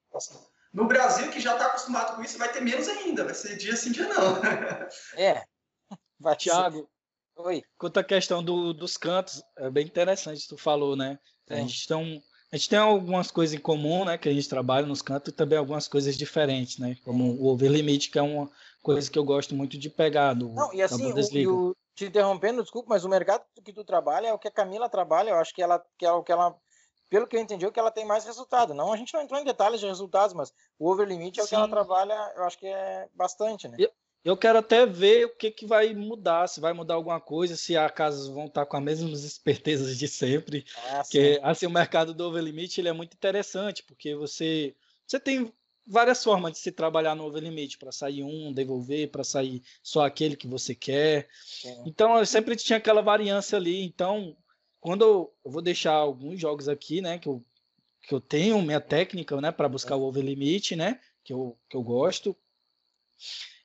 [0.73, 3.25] No Brasil, que já está acostumado com isso, vai ter menos ainda.
[3.25, 4.41] Vai ser dia sim, dia não.
[5.17, 5.45] é.
[6.19, 6.89] Vai Tiago,
[7.37, 7.63] Oi.
[7.77, 11.19] Quanto à questão do, dos cantos, é bem interessante, tu falou, né?
[11.49, 14.17] A gente, tão, a gente tem algumas coisas em comum, né?
[14.17, 16.97] Que a gente trabalha nos cantos e também algumas coisas diferentes, né?
[17.05, 18.49] Como o over limit, que é uma
[18.83, 21.13] coisa que eu gosto muito de pegar do, Não, e assim,
[21.47, 24.53] o, o, te interrompendo, desculpa, mas o mercado que tu trabalha é o que a
[24.53, 26.57] Camila trabalha, eu acho que ela que é o que ela
[27.09, 28.75] pelo que eu entendi, é o que ela tem mais resultado.
[28.75, 31.47] Não, a gente não entrou em detalhes de resultados, mas o over limit é Sim.
[31.47, 33.77] o que ela trabalha, eu acho que é bastante, né?
[33.79, 33.91] Eu,
[34.25, 37.77] eu quero até ver o que, que vai mudar, se vai mudar alguma coisa, se
[37.77, 40.65] as casas vão estar com as mesmas espertezas de sempre.
[40.89, 44.75] Ah, porque assim, o mercado do over limit ele é muito interessante, porque você,
[45.07, 45.53] você tem
[45.87, 50.37] várias formas de se trabalhar no overlimit, para sair um, devolver, para sair só aquele
[50.37, 51.29] que você quer.
[51.85, 53.83] Então, eu sempre tinha aquela variância ali.
[53.83, 54.37] Então,
[54.81, 57.45] quando eu, eu, vou deixar alguns jogos aqui, né, que eu,
[58.03, 61.83] que eu tenho minha técnica, né, para buscar o overlimit, né, que eu, que eu
[61.83, 62.37] gosto.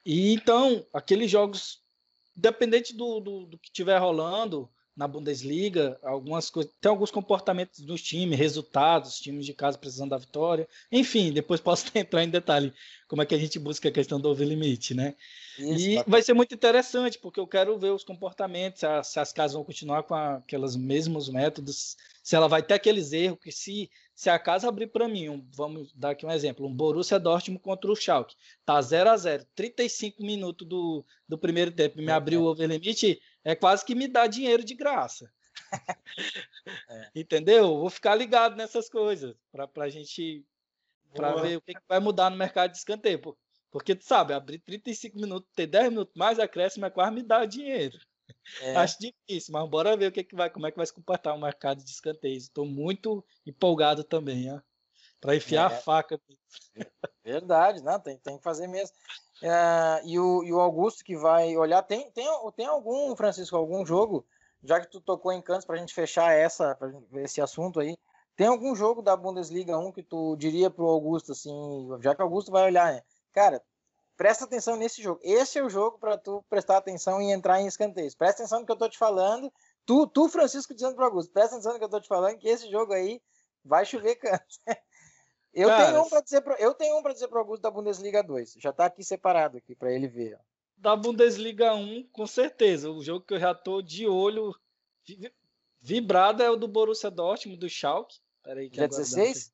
[0.06, 1.82] E então, aqueles jogos,
[2.36, 8.02] dependente do, do, do que estiver rolando, na Bundesliga, algumas coisas, tem alguns comportamentos dos
[8.02, 10.68] times, resultados, times de casa precisando da vitória.
[10.92, 12.74] Enfim, depois posso entrar em detalhe
[13.08, 15.16] como é que a gente busca a questão do over-limite, né?
[15.58, 16.04] Isso, e tá.
[16.06, 20.04] vai ser muito interessante, porque eu quero ver os comportamentos, se, as casas vão continuar
[20.04, 24.68] com aqueles mesmos métodos, se ela vai ter aqueles erros, que se, se a casa
[24.68, 28.36] abrir para mim, um, vamos dar aqui um exemplo, um Borussia Dortmund contra o Schalke,
[28.66, 32.44] tá 0 a 0 35 minutos do, do primeiro tempo, me é, abriu é.
[32.44, 33.20] o over-limite,
[33.52, 35.32] é quase que me dá dinheiro de graça.
[36.90, 37.12] é.
[37.16, 37.78] Entendeu?
[37.78, 40.46] Vou ficar ligado nessas coisas para a gente
[41.14, 43.20] para ver o que, que, vai mudar no mercado de escanteio.
[43.72, 47.46] Porque tu sabe, abrir 35 minutos, ter 10 minutos mais acréscimo é quase me dá
[47.46, 48.00] dinheiro.
[48.62, 48.76] É.
[48.76, 51.36] Acho difícil, mas bora ver o que, que vai, como é que vai se comportar
[51.36, 52.44] o mercado de escanteios.
[52.44, 54.50] Estou muito empolgado também,
[55.20, 55.76] para enfiar é.
[55.76, 56.20] a faca.
[57.24, 58.96] Verdade, não, tem, tem que fazer mesmo.
[59.42, 63.86] É, e, o, e o Augusto que vai olhar, tem, tem, tem algum, Francisco, algum
[63.86, 64.26] jogo,
[64.64, 66.78] já que tu tocou em cantos para a gente fechar essa,
[67.16, 67.98] esse assunto aí,
[68.36, 71.52] tem algum jogo da Bundesliga 1 que tu diria pro Augusto, assim,
[72.02, 73.02] já que o Augusto vai olhar, né?
[73.34, 73.62] Cara,
[74.16, 75.20] presta atenção nesse jogo.
[75.24, 78.16] Esse é o jogo para tu prestar atenção e entrar em escanteios.
[78.16, 79.52] Presta atenção no que eu tô te falando.
[79.86, 82.48] Tu, tu Francisco, dizendo pro Augusto, presta atenção no que eu tô te falando, que
[82.48, 83.22] esse jogo aí
[83.64, 84.46] vai chover canto.
[85.54, 87.72] Eu Cara, tenho um para dizer pro, eu tenho um para dizer pro Augusto da
[87.72, 88.56] Bundesliga 2.
[88.60, 90.36] Já tá aqui separado aqui para ele ver.
[90.36, 90.40] Ó.
[90.78, 92.90] Da Bundesliga 1, com certeza.
[92.92, 94.56] O jogo que eu já tô de olho
[95.82, 98.20] vibrado é o do Borussia Dortmund, do Schalke.
[98.44, 99.52] Peraí, Dia 16?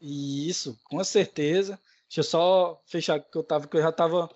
[0.00, 1.80] Isso, com certeza.
[2.08, 4.30] Deixa eu só fechar que eu tava, que eu já tava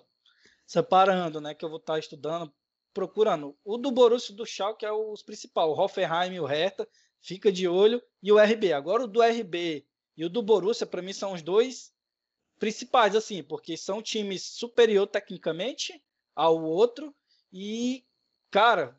[0.67, 1.55] separando, né?
[1.55, 2.51] Que eu vou estar tá estudando,
[2.93, 3.57] procurando.
[3.63, 6.87] O do Borussia do Schalke é os principais, o Hoffenheim e o Hertha,
[7.21, 8.73] fica de olho, e o RB.
[8.73, 11.93] Agora o do RB e o do Borussia, para mim, são os dois
[12.59, 16.03] principais, assim, porque são times superior tecnicamente
[16.35, 17.15] ao outro,
[17.51, 18.05] e,
[18.49, 18.95] cara,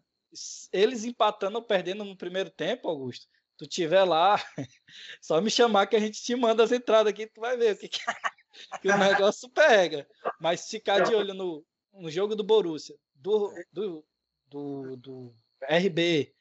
[0.73, 4.37] eles empatando ou perdendo no primeiro tempo, Augusto, tu tiver lá,
[5.21, 7.79] só me chamar que a gente te manda as entradas aqui, tu vai ver o
[7.79, 8.01] que, que,
[8.83, 10.07] que o negócio pega.
[10.41, 14.05] Mas ficar de olho no, no jogo do Borussia, do, do,
[14.47, 15.35] do, do
[15.69, 16.35] RB,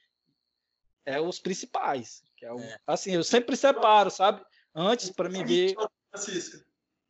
[1.05, 2.23] é os principais.
[2.36, 2.79] Que é o, é.
[2.88, 4.43] Assim, eu sempre separo, sabe?
[4.73, 5.75] Antes para me ver.
[6.12, 6.57] Francisco.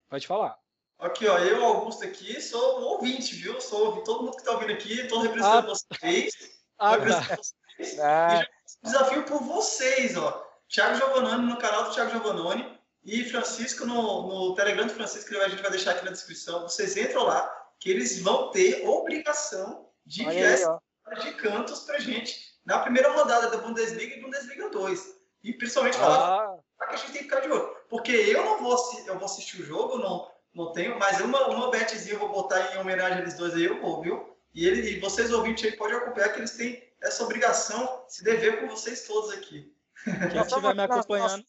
[0.09, 0.57] Pode falar.
[0.99, 3.59] Aqui, ó, eu, Augusto, aqui, sou um ouvinte, viu?
[3.59, 6.33] Sou todo mundo que está ouvindo aqui, estou representando ah, vocês.
[6.77, 7.37] Ah, tá.
[7.37, 7.99] vocês.
[7.99, 8.45] Ah.
[8.83, 10.47] desafio por vocês, ó.
[10.69, 15.37] Thiago Giovannoni no canal do Thiago Giovannoni e Francisco no, no Telegram do Francisco, que
[15.37, 16.61] a gente vai deixar aqui na descrição.
[16.61, 20.79] Vocês entram lá, que eles vão ter obrigação de enviar
[21.19, 25.19] de cantos pra gente na primeira rodada da Bundesliga e Bundesliga 2.
[25.43, 26.59] E principalmente falar ah.
[26.95, 27.75] A gente tem que ficar de olho.
[27.89, 31.69] Porque eu não vou, eu vou assistir o jogo, não, não tenho, mas uma, uma
[31.69, 34.35] betzinha eu vou botar em homenagem a eles dois aí, eu vou, viu?
[34.53, 38.59] E, ele, e vocês ouvintes aí podem acompanhar que eles têm essa obrigação, se dever
[38.59, 39.73] com vocês todos aqui.
[40.03, 41.43] Quem estiver me acompanhando.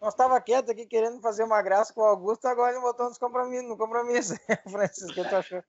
[0.00, 3.18] Nós, estava quieto aqui querendo fazer uma graça com o Augusto, agora ele botou nos
[3.18, 4.34] compromisso, no compromisso.
[4.70, 5.64] Francisco, o que tu achou?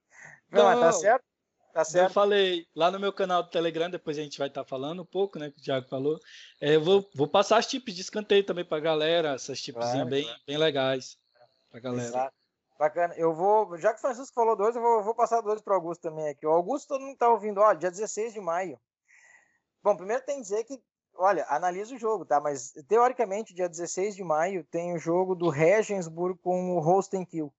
[0.51, 1.23] Não, tá certo?
[1.75, 2.07] Tá certo.
[2.07, 5.01] Eu falei lá no meu canal do Telegram, depois a gente vai estar tá falando
[5.01, 5.51] um pouco, né?
[5.51, 6.17] Que o Thiago falou.
[6.61, 9.83] É, eu vou, vou passar as tipos de escanteio também para a galera, essas tipos
[9.83, 10.39] claro, bem, claro.
[10.47, 11.17] bem legais
[11.69, 12.07] para galera.
[12.07, 12.33] Exato.
[12.79, 13.13] Bacana.
[13.17, 15.75] Eu vou, já que o Francisco falou dois, eu vou, vou passar dois para o
[15.75, 16.47] Augusto também aqui.
[16.47, 18.79] O Augusto, todo mundo está ouvindo, olha, dia 16 de maio.
[19.83, 20.81] Bom, primeiro tem que dizer que,
[21.17, 22.39] olha, analisa o jogo, tá?
[22.39, 27.53] Mas teoricamente, dia 16 de maio tem o jogo do Regensburg com o Holstenkiel.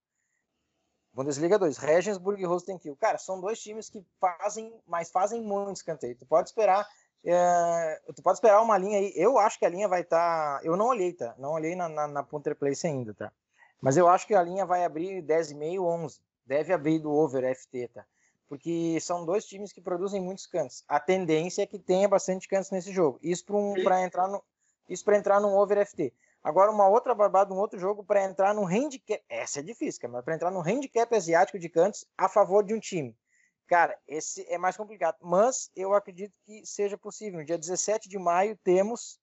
[1.16, 2.94] Bundesliga 2, Regensburg e Holstenkiel.
[2.94, 6.14] Cara, são dois times que fazem, mas fazem muito escanteio.
[6.14, 6.86] Tu pode esperar,
[7.24, 9.14] é, tu pode esperar uma linha aí.
[9.16, 10.58] Eu acho que a linha vai estar.
[10.58, 11.34] Tá, eu não olhei, tá?
[11.38, 13.32] Não olhei na, na, na Punter Place ainda, tá?
[13.80, 16.20] Mas eu acho que a linha vai abrir 10,5, 11.
[16.44, 18.04] Deve abrir do over FT, tá?
[18.46, 20.84] Porque são dois times que produzem muitos cantos.
[20.86, 23.18] A tendência é que tenha bastante cantos nesse jogo.
[23.22, 24.44] Isso para um, entrar no
[24.86, 26.12] isso para entrar no over FT.
[26.46, 29.20] Agora, uma outra barbada, um outro jogo para entrar no handicap.
[29.28, 32.78] Essa é difícil, mas para entrar no handicap asiático de cantos a favor de um
[32.78, 33.18] time.
[33.66, 35.16] Cara, esse é mais complicado.
[35.20, 37.40] Mas eu acredito que seja possível.
[37.40, 39.18] No dia 17 de maio temos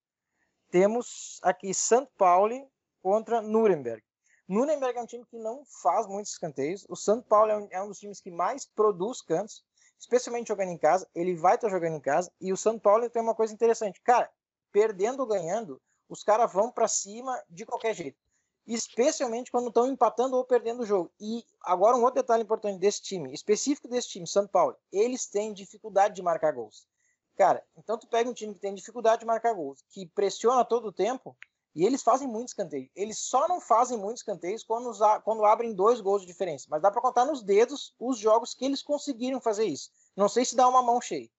[0.69, 2.69] temos aqui São Paulo
[3.01, 4.03] contra Nuremberg.
[4.45, 6.86] Nuremberg é um time que não faz muitos escanteios.
[6.89, 9.63] O São Paulo é um, é um dos times que mais produz cantos,
[9.97, 11.09] especialmente jogando em casa.
[11.15, 12.29] Ele vai estar jogando em casa.
[12.41, 14.01] E o São Paulo tem uma coisa interessante.
[14.01, 14.29] Cara,
[14.73, 18.17] perdendo ou ganhando, os caras vão para cima de qualquer jeito.
[18.65, 21.11] Especialmente quando estão empatando ou perdendo o jogo.
[21.19, 25.53] E agora um outro detalhe importante desse time, específico desse time, São Paulo, eles têm
[25.53, 26.87] dificuldade de marcar gols.
[27.35, 30.87] Cara, então tu pega um time que tem dificuldade de marcar gols, que pressiona todo
[30.87, 31.35] o tempo,
[31.75, 32.89] e eles fazem muitos escanteios.
[32.95, 34.91] Eles só não fazem muitos escanteios quando,
[35.23, 36.67] quando abrem dois gols de diferença.
[36.69, 39.89] Mas dá para contar nos dedos os jogos que eles conseguiram fazer isso.
[40.15, 41.29] Não sei se dá uma mão cheia.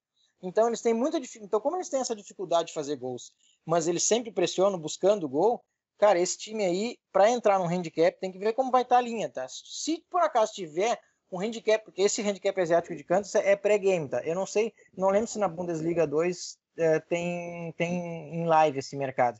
[0.47, 1.47] Então eles têm muita dificuldade.
[1.47, 3.33] Então, como eles têm essa dificuldade de fazer gols,
[3.65, 5.63] mas eles sempre pressionam buscando gol,
[5.97, 8.99] cara, esse time aí, para entrar no handicap, tem que ver como vai estar tá
[8.99, 9.47] a linha, tá?
[9.47, 10.99] Se por acaso tiver
[11.31, 14.21] um handicap, porque esse handicap asiático de cantos é pré-game, tá?
[14.23, 18.95] Eu não sei, não lembro se na Bundesliga 2 é, tem, tem em live esse
[18.95, 19.39] mercado.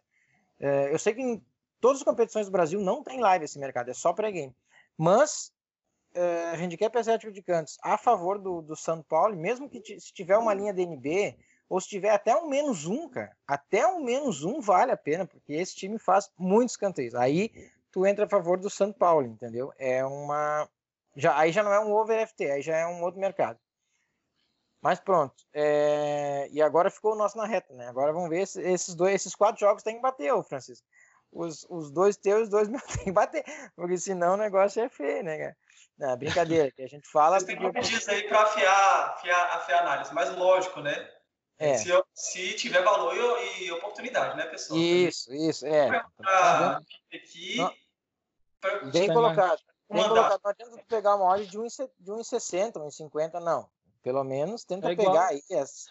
[0.59, 1.45] É, eu sei que em
[1.79, 4.55] todas as competições do Brasil não tem live esse mercado, é só pré-game.
[4.97, 5.51] Mas
[6.15, 10.37] uh, handicap asiático de cantos a favor do, do São Paulo, mesmo que se tiver
[10.37, 11.37] uma linha DNB,
[11.69, 15.25] ou se tiver até um menos um, cara, até um menos um vale a pena,
[15.25, 17.15] porque esse time faz muitos canteiros.
[17.15, 17.51] Aí
[17.91, 19.71] tu entra a favor do São Paulo, entendeu?
[19.77, 20.69] É uma.
[21.15, 23.59] Já, aí já não é um over FT, aí já é um outro mercado.
[24.81, 25.33] Mas pronto.
[25.53, 26.47] É...
[26.51, 27.87] E agora ficou o nosso na reta, né?
[27.87, 30.85] Agora vamos ver se esses dois, esses quatro jogos tem que bater, ô Francisco.
[31.31, 33.43] Os, os dois teus os dois meus tem que bater.
[33.75, 35.57] Porque senão o negócio é feio, né, cara?
[35.97, 37.39] Não, brincadeira, que a gente fala.
[37.39, 37.79] Vocês têm porque...
[37.81, 41.09] dias aí para afiar, afiar, afiar a análise, mas lógico, né?
[41.57, 41.77] É.
[41.77, 44.77] Se, se, tiver valor e, e, oportunidade, né, pessoal?
[44.77, 45.87] Isso, isso, é.
[46.17, 46.81] Pra,
[47.13, 47.57] aqui,
[48.59, 49.61] pra, bem colocado.
[49.89, 50.41] Bem colocado.
[50.43, 53.69] Não adianta pegar uma ordem de 1,60, 1,50, não.
[54.03, 55.41] Pelo menos tenta é pegar aí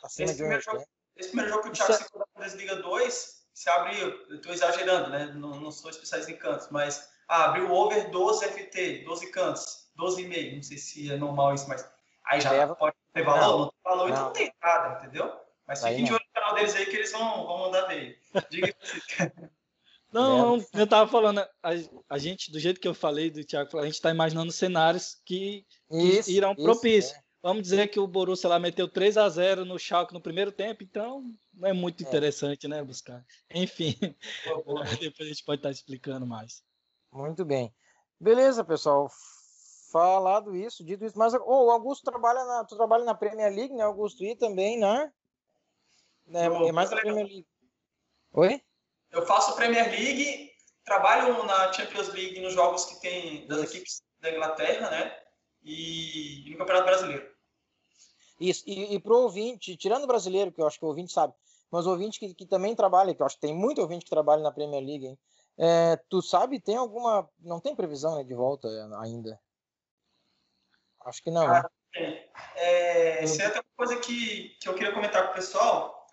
[0.05, 0.61] acima esse de 1,80.
[0.61, 0.85] Jogo,
[1.17, 1.97] esse primeiro jogo que o Thiago é...
[1.97, 5.27] citou da Bundesliga 2, se abre, eu estou exagerando, né?
[5.35, 9.84] Não, não sou especialista em cantos, mas ah, abriu o over 12 FT, 12 cantos,
[9.99, 10.55] 12,5.
[10.57, 11.89] Não sei se é normal isso, mas
[12.27, 12.75] aí já Leva...
[12.75, 14.09] pode ter valor, não, não tem valor, então não.
[14.09, 15.41] então não tem nada, entendeu?
[15.67, 18.19] Mas fiquem de olho no canal deles aí que eles vão, vão mandar dele.
[18.51, 18.75] Diga
[20.13, 21.71] Não, não, eu tava falando, a,
[22.09, 25.67] a, gente, do jeito que eu falei do Thiago, a gente tá imaginando cenários que,
[25.91, 27.13] isso, irão propícios.
[27.19, 27.25] É.
[27.43, 30.85] Vamos dizer que o Borussia lá meteu 3 a 0 no Schalke no primeiro tempo,
[30.85, 32.07] então não é muito é.
[32.07, 33.25] interessante, né, buscar.
[33.53, 33.97] Enfim,
[35.01, 36.63] depois a gente pode estar explicando mais.
[37.13, 37.75] Muito bem.
[38.21, 39.11] Beleza, pessoal.
[39.95, 43.73] Falado isso, dito isso, mas oh, o Augusto trabalha na, tu trabalha na Premier League,
[43.73, 44.25] né, Augusto?
[44.25, 45.13] E também, né?
[46.33, 47.47] É, é mais a Premier League.
[48.33, 48.61] Oi?
[49.13, 50.51] Eu faço Premier League,
[50.85, 55.17] trabalho na Champions League nos jogos que tem das equipes da Inglaterra, né?
[55.63, 57.31] E, e no Campeonato Brasileiro.
[58.41, 61.13] Isso, e, e para o ouvinte, tirando o brasileiro, que eu acho que o ouvinte
[61.13, 61.35] sabe,
[61.71, 64.11] mas o ouvinte que, que também trabalha, que eu acho que tem muito ouvinte que
[64.11, 65.19] trabalha na Premier League, hein?
[65.57, 67.31] É, tu sabe, tem alguma.
[67.39, 68.67] Não tem previsão né, de volta
[69.01, 69.41] ainda?
[71.05, 71.47] Acho que não.
[71.47, 72.25] Ah, né?
[72.57, 76.07] é, é uma coisa que, que eu queria comentar com o pessoal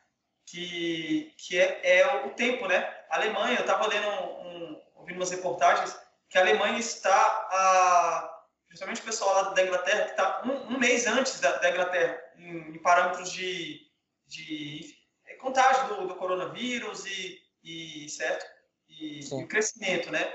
[0.46, 2.78] que, que é, é, o tempo, né?
[3.10, 5.98] A Alemanha, eu estava lendo, um, um, ouvindo umas reportagens,
[6.30, 10.80] que a Alemanha está, a, principalmente o pessoal lá da Inglaterra, que está um, um,
[10.80, 13.82] mês antes da, da Inglaterra, em, em, parâmetros de,
[14.28, 14.94] de
[15.40, 18.46] contágio do, do coronavírus e, e certo?
[18.88, 20.34] E, e, o crescimento, né?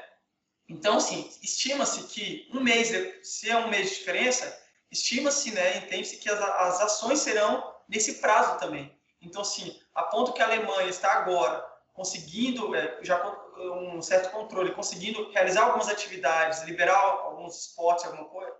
[0.69, 2.91] Então, assim, estima-se que um mês,
[3.23, 8.15] se é um mês de diferença, estima-se, né, entende-se que as, as ações serão nesse
[8.15, 8.93] prazo também.
[9.21, 11.65] Então, assim, a ponto que a Alemanha está agora
[11.97, 13.25] conseguindo é, já
[13.57, 18.55] um certo controle, conseguindo realizar algumas atividades, liberar alguns esportes, alguma coisa,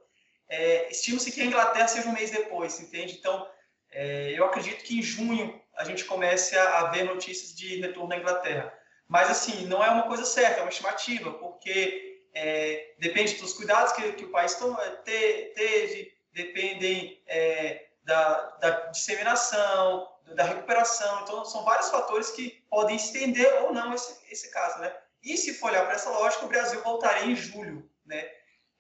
[0.49, 3.15] é, estima-se que a Inglaterra seja um mês depois, entende?
[3.19, 3.47] Então,
[3.91, 8.09] é, eu acredito que em junho a gente comece a, a, ver notícias de retorno
[8.09, 8.73] na Inglaterra.
[9.09, 13.93] Mas, assim, não é uma coisa certa, é uma estimativa, porque é, depende dos cuidados
[13.93, 21.23] que, que o país toma, te, teve, dependem é, da, da disseminação, da recuperação.
[21.23, 24.95] Então, são vários fatores que podem estender ou não esse, esse caso, né?
[25.23, 28.31] E se for olhar para essa lógica, o Brasil voltaria em julho, né?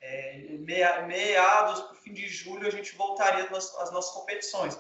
[0.00, 4.78] É, meados para o fim de julho a gente voltaria às nossas competições.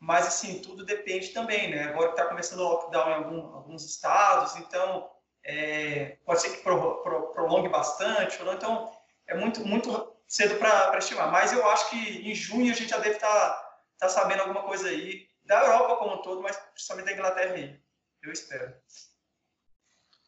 [0.00, 1.84] Mas, assim, tudo depende também, né?
[1.84, 5.10] Agora que está começando o lockdown em algum, alguns estados, então
[5.44, 8.54] é, pode ser que pro, pro, prolongue bastante, ou não.
[8.54, 8.92] Então,
[9.26, 11.32] é muito, muito cedo para estimar.
[11.32, 14.62] Mas eu acho que em junho a gente já deve estar tá, tá sabendo alguma
[14.62, 17.80] coisa aí da Europa como um todo, mas principalmente da Inglaterra aí.
[18.22, 18.74] Eu espero.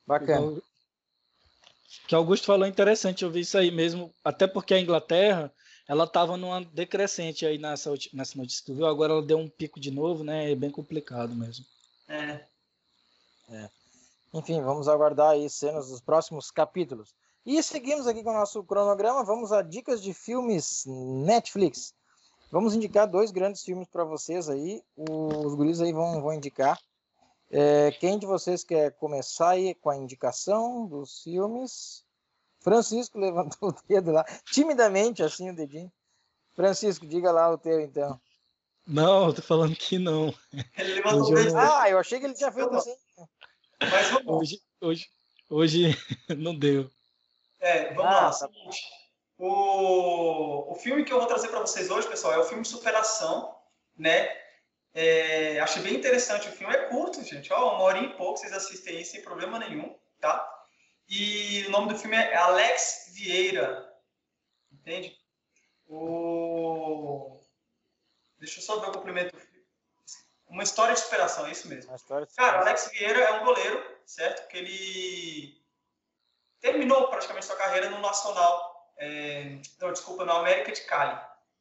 [0.07, 0.41] Bacana.
[0.41, 0.63] O
[2.09, 5.53] que Augusto falou é interessante, eu vi isso aí mesmo, até porque a Inglaterra,
[5.91, 9.81] ela estava numa decrescente aí nessa, nessa notícia que viu, agora ela deu um pico
[9.81, 10.53] de novo, né?
[10.53, 11.67] É bem complicado mesmo.
[12.07, 12.45] É.
[13.49, 13.69] é.
[14.33, 17.13] Enfim, vamos aguardar aí cenas dos próximos capítulos.
[17.45, 21.93] E seguimos aqui com o nosso cronograma, vamos a dicas de filmes Netflix.
[22.53, 24.81] Vamos indicar dois grandes filmes para vocês aí.
[24.97, 26.81] Os guris aí vão, vão indicar.
[27.51, 32.05] É, quem de vocês quer começar aí com a indicação dos filmes?
[32.61, 35.91] Francisco levantou o dedo lá, timidamente assim o dedinho.
[36.55, 38.21] Francisco, diga lá o teu então.
[38.87, 40.35] Não, eu tô falando que não.
[40.77, 41.57] Ele levantou o dedo.
[41.57, 42.95] Ah, eu achei que ele tinha feito assim.
[43.81, 44.27] Mas vamos.
[44.27, 45.07] Hoje, hoje,
[45.49, 45.99] hoje
[46.37, 46.91] não deu.
[47.61, 48.31] É, vamos ah, lá.
[48.31, 48.51] Tá.
[49.39, 53.55] O, o filme que eu vou trazer para vocês hoje, pessoal, é o filme Superação,
[53.97, 54.29] né?
[54.93, 58.53] É, achei bem interessante o filme, é curto, gente, ó, uma hora e pouco, vocês
[58.53, 60.60] assistem aí sem problema nenhum, tá?
[61.11, 63.93] E o nome do filme é Alex Vieira,
[64.73, 65.19] entende?
[65.87, 67.37] O...
[68.39, 69.37] Deixa eu só ver o complemento.
[70.47, 71.93] Uma história de superação, é isso mesmo.
[72.37, 74.49] Cara, Alex Vieira é um goleiro, certo?
[74.49, 75.63] Que ele
[76.61, 78.71] terminou praticamente sua carreira no Nacional
[79.01, 81.19] é, não, desculpa, no América de Cali.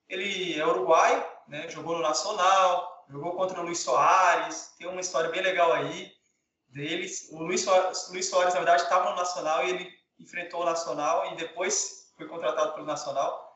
[0.09, 5.29] Ele é uruguaio, né, jogou no Nacional, jogou contra o Luiz Soares, tem uma história
[5.29, 6.13] bem legal aí
[6.69, 7.29] deles.
[7.31, 11.31] O Luiz Soares, Luiz Soares na verdade, estava no Nacional e ele enfrentou o Nacional
[11.31, 13.49] e depois foi contratado pelo Nacional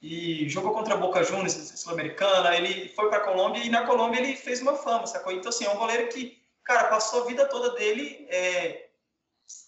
[0.00, 4.20] e jogou contra a Boca Juniors, Sul-Americana, ele foi para a Colômbia e na Colômbia
[4.20, 5.32] ele fez uma fama, sacou?
[5.32, 8.90] Então, assim, é um goleiro que, cara, passou a vida toda dele é,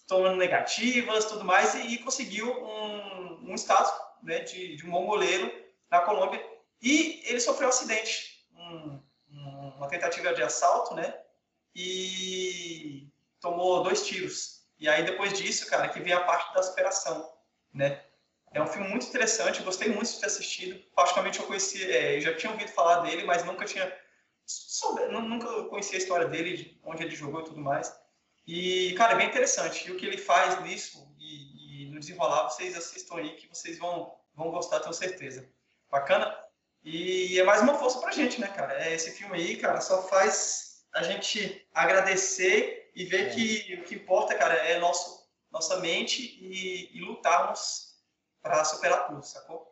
[0.07, 3.91] tomando negativas, tudo mais, e, e conseguiu um, um status
[4.23, 5.51] né, de, de, um bom goleiro
[5.89, 6.43] na Colômbia.
[6.81, 9.01] E ele sofreu um acidente, um,
[9.77, 11.13] uma tentativa de assalto, né?
[11.75, 14.59] E tomou dois tiros.
[14.79, 17.31] E aí, depois disso, cara, que vem a parte da superação,
[17.73, 18.03] né?
[18.51, 20.79] É um filme muito interessante, gostei muito de ter assistido.
[20.95, 23.93] Particularmente eu conheci, é, já tinha ouvido falar dele, mas nunca tinha
[24.45, 27.93] soube, nunca conhecia a história dele, onde ele jogou e tudo mais.
[28.47, 29.87] E, cara, é bem interessante.
[29.87, 33.77] E o que ele faz nisso e, e no desenrolar, vocês assistam aí que vocês
[33.77, 35.47] vão, vão gostar, tenho certeza.
[35.91, 36.35] Bacana?
[36.83, 38.73] E é mais uma força pra gente, né, cara?
[38.83, 43.29] É, esse filme aí, cara, só faz a gente agradecer e ver é.
[43.29, 47.95] que o que importa, cara, é nosso, nossa mente e, e lutarmos
[48.41, 49.69] para superar tudo, sacou?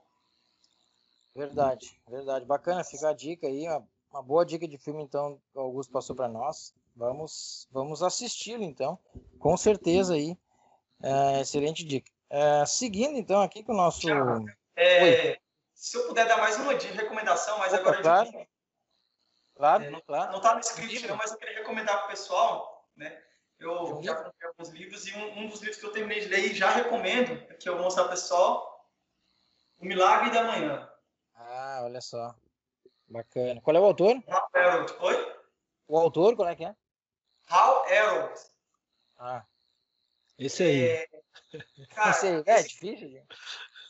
[1.36, 2.46] Verdade, verdade.
[2.46, 5.92] Bacana, fica a dica aí, uma, uma boa dica de filme, então, que o Augusto
[5.92, 6.74] passou para nós.
[6.96, 8.98] Vamos, vamos assisti-lo, então,
[9.38, 10.36] com certeza aí.
[11.04, 12.12] É, excelente dica.
[12.30, 14.08] É, seguindo, então, aqui com o nosso.
[14.76, 15.38] É,
[15.74, 18.02] se eu puder dar mais uma dica, recomendação, mas Opa, agora.
[18.02, 18.48] Claro, eu...
[19.58, 20.32] claro, é, não, claro.
[20.32, 23.22] Não está no script, não, mas eu queria recomendar para o pessoal, né?
[23.60, 26.52] Eu já comprei alguns livros e um, um, dos livros que eu terminei de ler
[26.52, 28.88] e já recomendo, que eu vou mostrar para o pessoal,
[29.80, 30.90] O Milagre da Manhã.
[31.34, 32.36] Ah, olha só.
[33.08, 33.60] Bacana.
[33.62, 34.22] Qual é o autor?
[34.28, 34.94] Hal Harold.
[35.00, 35.38] Oi?
[35.88, 36.76] O autor, qual é que é?
[37.50, 38.40] Hal Harold.
[39.18, 39.46] Ah.
[40.38, 40.88] Esse aí.
[40.88, 41.08] É,
[41.96, 42.44] cara, esse aí.
[42.46, 43.28] É esse, difícil, gente.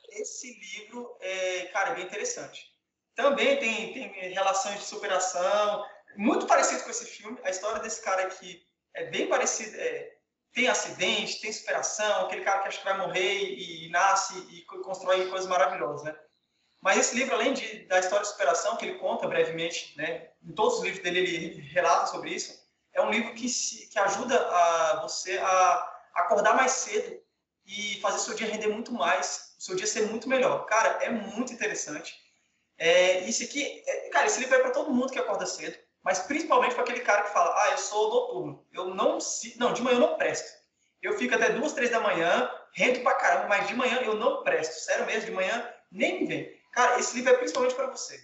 [0.09, 2.73] Esse livro é, cara, bem interessante.
[3.17, 5.83] Também tem, tem relações de superação,
[6.15, 7.39] muito parecido com esse filme.
[7.43, 9.75] A história desse cara aqui é bem parecido.
[9.75, 10.13] É,
[10.53, 14.61] tem acidente, tem superação, aquele cara que acha que vai morrer e, e nasce e
[14.83, 16.15] constrói coisas maravilhosas, né?
[16.79, 20.29] Mas esse livro, além de, da história de superação, que ele conta brevemente, né?
[20.43, 22.55] Em todos os livros dele ele relata sobre isso.
[22.93, 27.19] É um livro que, se, que ajuda a você a acordar mais cedo
[27.65, 30.67] e fazer seu dia render muito mais, seu dia ser muito melhor.
[30.67, 32.26] Cara, é muito interessante.
[32.77, 36.19] É, isso aqui, é, cara, esse livro é para todo mundo que acorda cedo mas
[36.19, 39.17] principalmente para aquele cara que fala, ah, eu sou noturno, eu não,
[39.57, 40.57] não, de manhã eu não presto.
[41.01, 44.41] Eu fico até duas, três da manhã, rendo pra caramba, mas de manhã eu não
[44.41, 46.61] presto, sério mesmo, de manhã nem me vem.
[46.71, 48.17] Cara, esse livro é principalmente para você.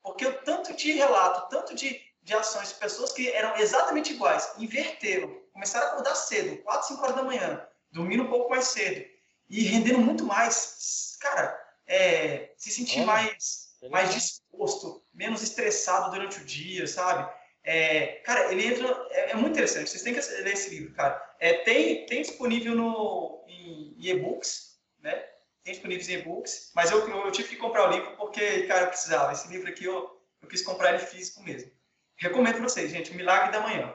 [0.00, 4.52] Porque o tanto de relato, tanto de, de ações de pessoas que eram exatamente iguais,
[4.56, 9.04] inverteram, começaram a acordar cedo, 4, 5 horas da manhã, dormindo um pouco mais cedo,
[9.48, 16.44] e rendendo muito mais, cara, é, se sentir mais mais disposto, menos estressado durante o
[16.44, 17.32] dia, sabe?
[17.62, 18.88] É, cara, ele entra.
[19.10, 19.90] É, é, muito interessante.
[19.90, 21.22] Vocês têm que ler esse livro, cara.
[21.38, 25.14] É, tem, tem disponível no, em, e-books, né?
[25.62, 28.82] Tem disponível em e-books, mas eu, eu, eu, tive que comprar o livro porque, cara,
[28.82, 29.32] eu precisava.
[29.32, 31.70] Esse livro aqui eu, eu quis comprar ele físico mesmo.
[32.16, 33.12] Recomendo para vocês, gente.
[33.12, 33.94] O Milagre da Manhã.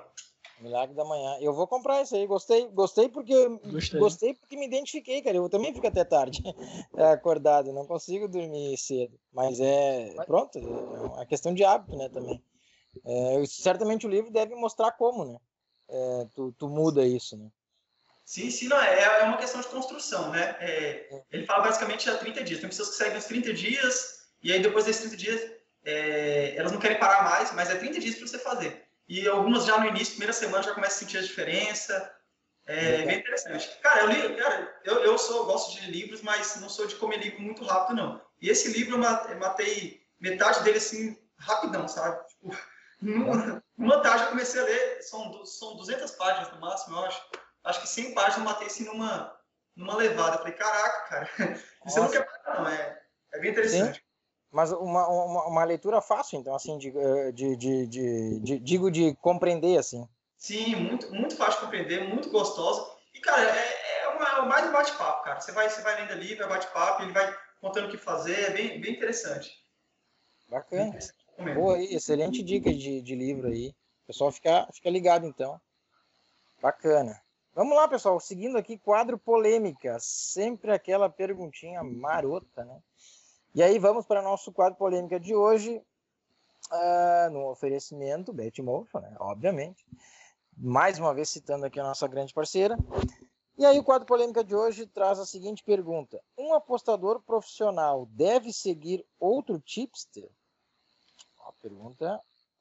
[0.59, 1.37] Milagre da Manhã.
[1.41, 2.25] Eu vou comprar esse aí.
[2.25, 5.37] Gostei, gostei porque gostei, gostei porque me identifiquei, cara.
[5.37, 6.41] Eu também fico até tarde
[7.13, 9.19] acordado, não consigo dormir cedo.
[9.33, 12.41] Mas é pronto, é uma questão de hábito, né, também.
[13.05, 15.37] É, certamente o livro deve mostrar como, né?
[15.89, 17.49] É, tu, tu, muda isso, né?
[18.23, 20.55] Sim, sim, não, é, é uma questão de construção, né?
[20.59, 22.59] É, ele fala basicamente há 30 dias.
[22.59, 25.51] Tem pessoas que seguem os 30 dias e aí depois desses 30 dias
[25.84, 28.84] é, elas não querem parar mais, mas é 30 dias para você fazer.
[29.08, 32.12] E algumas já no início, primeira semana, já começa a sentir a diferença.
[32.66, 33.78] É bem interessante.
[33.82, 37.18] Cara, eu, li, cara, eu, eu sou, gosto de livros, mas não sou de comer
[37.18, 38.22] livro muito rápido, não.
[38.41, 42.26] E esse livro eu matei metade dele assim, rapidão, sabe?
[42.28, 42.58] Tipo,
[43.01, 47.22] numa, numa tarde eu comecei a ler, são, são 200 páginas no máximo, eu acho.
[47.64, 49.36] Acho que 100 páginas eu matei assim numa,
[49.76, 50.36] numa levada.
[50.36, 51.30] Eu falei, caraca, cara,
[51.86, 52.70] isso não quer parar, não.
[52.70, 53.01] É,
[53.34, 53.99] é bem interessante.
[53.99, 54.05] Sim.
[54.56, 58.89] Mas uma, uma, uma, leitura fácil, então, assim, de, eh, de, de, de, de, digo
[58.89, 60.08] de compreender, assim.
[60.38, 62.89] Sim, muito, muito fácil de compreender, muito gostosa.
[63.14, 65.41] E, cara, é, é, uma, é mais um bate-papo, cara.
[65.41, 68.51] Você vai, você vai lendo ali, vai bate-papo, ele vai contando o que fazer, é
[68.51, 69.51] bem, bem interessante.
[70.47, 70.84] Bacana.
[70.84, 71.53] Bem interessante.
[71.53, 73.76] Boa, excelente dica de, de livro aí.
[74.03, 75.60] O pessoal fica, fica ligado, então.
[76.62, 77.22] Bacana.
[77.53, 78.22] Vamos lá, pessoal.
[78.22, 79.97] Seguindo aqui, quadro polêmica.
[79.99, 82.80] Sempre aquela perguntinha marota, né?
[83.56, 85.82] E aí vamos para nosso quadro polêmica de hoje,
[86.70, 89.16] uh, no oferecimento Betmotion, né?
[89.18, 89.88] obviamente.
[90.58, 92.78] Mais uma vez citando aqui a nossa grande parceira.
[93.58, 98.51] E aí o quadro polêmica de hoje traz a seguinte pergunta: Um apostador profissional deve
[98.51, 100.30] seguir outro tipster?
[101.39, 102.20] Uma pergunta,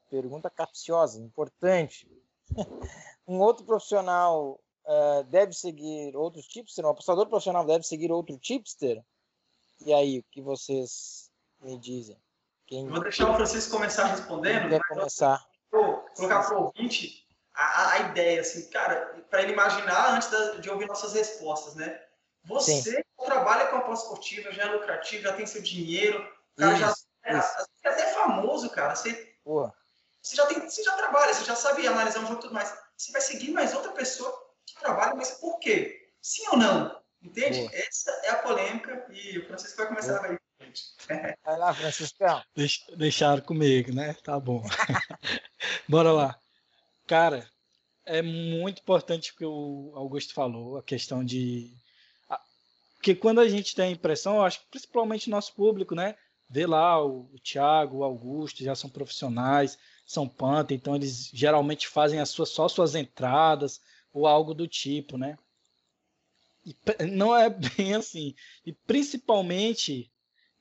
[0.08, 2.08] pergunta capciosa, importante.
[3.26, 6.84] um outro profissional uh, deve seguir outros tipster?
[6.84, 9.04] Um apostador profissional deve seguir outro tipster?
[9.84, 11.30] E aí, o que vocês
[11.60, 12.16] me dizem?
[12.66, 12.88] Quem...
[12.88, 14.70] Vou deixar o Francisco começar respondendo.
[14.70, 15.44] Quer começar?
[15.70, 20.54] Vou colocar para o ouvinte a, a, ideia, assim, cara, para ele imaginar antes da,
[20.54, 22.00] de ouvir nossas respostas, né?
[22.46, 23.02] Você Sim.
[23.26, 26.26] trabalha com a pós-esportiva, já é lucrativo, já tem seu dinheiro,
[26.56, 28.94] cara, já é, é, até famoso, cara.
[28.94, 29.36] Você,
[30.22, 32.74] você, já tem, você já trabalha, você já sabe analisar um jogo e tudo mais.
[32.96, 34.32] Você vai seguir mais outra pessoa
[34.66, 36.10] que trabalha, mas por quê?
[36.22, 36.93] Sim ou não?
[37.24, 37.68] Entende?
[37.72, 40.38] Essa é a polêmica e o Francisco vai começar aí.
[41.44, 42.42] Vai lá, Franciscão.
[42.56, 44.14] Deixa, deixaram comigo, né?
[44.24, 44.64] Tá bom.
[45.86, 46.38] Bora lá.
[47.06, 47.48] Cara,
[48.06, 51.70] é muito importante o que o Augusto falou, a questão de.
[52.96, 56.16] Porque quando a gente tem a impressão, eu acho que principalmente nosso público, né?
[56.48, 61.86] Vê lá o, o Thiago, o Augusto, já são profissionais, são panta, então eles geralmente
[61.86, 63.80] fazem as suas, só suas entradas
[64.12, 65.36] ou algo do tipo, né?
[66.64, 68.34] E não é bem assim.
[68.64, 70.10] E principalmente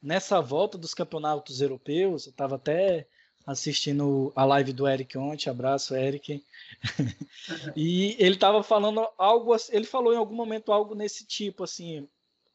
[0.02, 3.08] nessa volta dos campeonatos europeus, eu estava até
[3.46, 6.44] assistindo a live do Eric ontem, abraço Eric,
[7.76, 12.08] e ele estava falando algo, ele falou em algum momento algo nesse tipo, assim,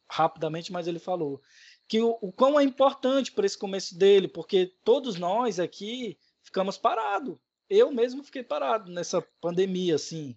[0.07, 1.41] rapidamente, mas ele falou
[1.87, 6.77] que o, o quão é importante para esse começo dele, porque todos nós aqui ficamos
[6.77, 7.37] parados,
[7.69, 10.35] eu mesmo fiquei parado nessa pandemia, assim,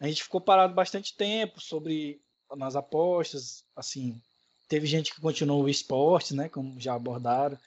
[0.00, 2.20] a gente ficou parado bastante tempo sobre
[2.54, 4.20] nas apostas, assim,
[4.68, 7.58] teve gente que continuou o esporte, né, como já abordaram.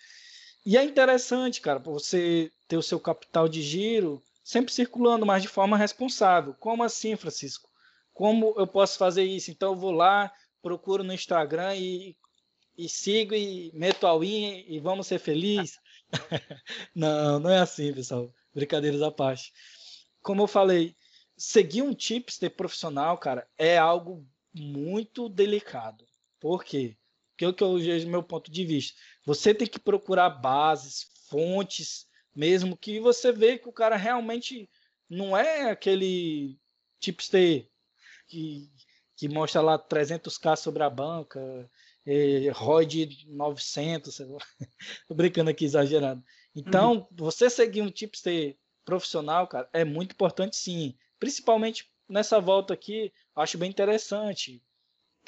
[0.65, 5.47] E é interessante, cara, você ter o seu capital de giro sempre circulando, mas de
[5.47, 6.53] forma responsável.
[6.59, 7.69] Como assim, Francisco?
[8.13, 9.51] Como eu posso fazer isso?
[9.51, 12.17] Então eu vou lá, procuro no Instagram e,
[12.77, 15.77] e sigo e meto a win e vamos ser felizes?
[16.95, 18.29] não, não é assim, pessoal.
[18.53, 19.53] Brincadeiras à parte.
[20.21, 20.95] Como eu falei,
[21.37, 24.25] seguir um tipster profissional, cara, é algo
[24.59, 26.05] muito delicado.
[26.39, 26.97] Por quê?
[27.31, 28.99] Porque o que eu vejo meu ponto de vista.
[29.25, 32.05] Você tem que procurar bases, fontes,
[32.35, 34.69] mesmo que você vê que o cara realmente
[35.09, 36.57] não é aquele
[36.99, 37.67] tipster
[38.27, 38.69] que,
[39.15, 41.69] que mostra lá 300k sobre a banca,
[42.05, 44.17] é, ROI de 900,
[45.07, 46.23] tô brincando aqui exagerado.
[46.55, 47.07] Então, uhum.
[47.11, 53.57] você seguir um tipster profissional, cara, é muito importante sim, principalmente nessa volta aqui, acho
[53.57, 54.61] bem interessante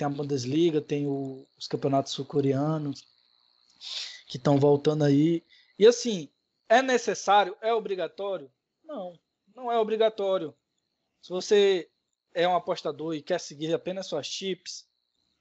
[0.01, 3.05] tem a Bundesliga, tem o, os campeonatos sul-coreanos
[4.27, 5.43] que estão voltando aí.
[5.77, 6.29] E assim,
[6.67, 7.55] é necessário?
[7.61, 8.51] É obrigatório?
[8.83, 9.13] Não,
[9.55, 10.55] não é obrigatório.
[11.21, 11.89] Se você
[12.33, 14.87] é um apostador e quer seguir apenas suas chips,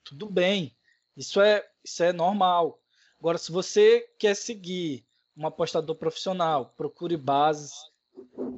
[0.04, 0.76] tudo bem.
[1.16, 2.82] Isso é, isso é normal.
[3.18, 5.06] Agora, se você quer seguir
[5.36, 7.72] um apostador profissional, procure bases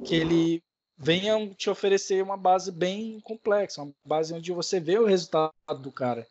[0.05, 0.63] que ele
[0.97, 5.91] venham te oferecer uma base bem complexa, uma base onde você vê o resultado do
[5.91, 6.27] cara.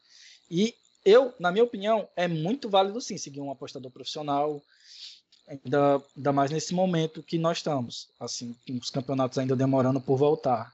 [0.51, 4.63] E eu, na minha opinião, é muito válido sim seguir um apostador profissional,
[5.49, 10.73] ainda, ainda mais nesse momento que nós estamos, assim, os campeonatos ainda demorando por voltar.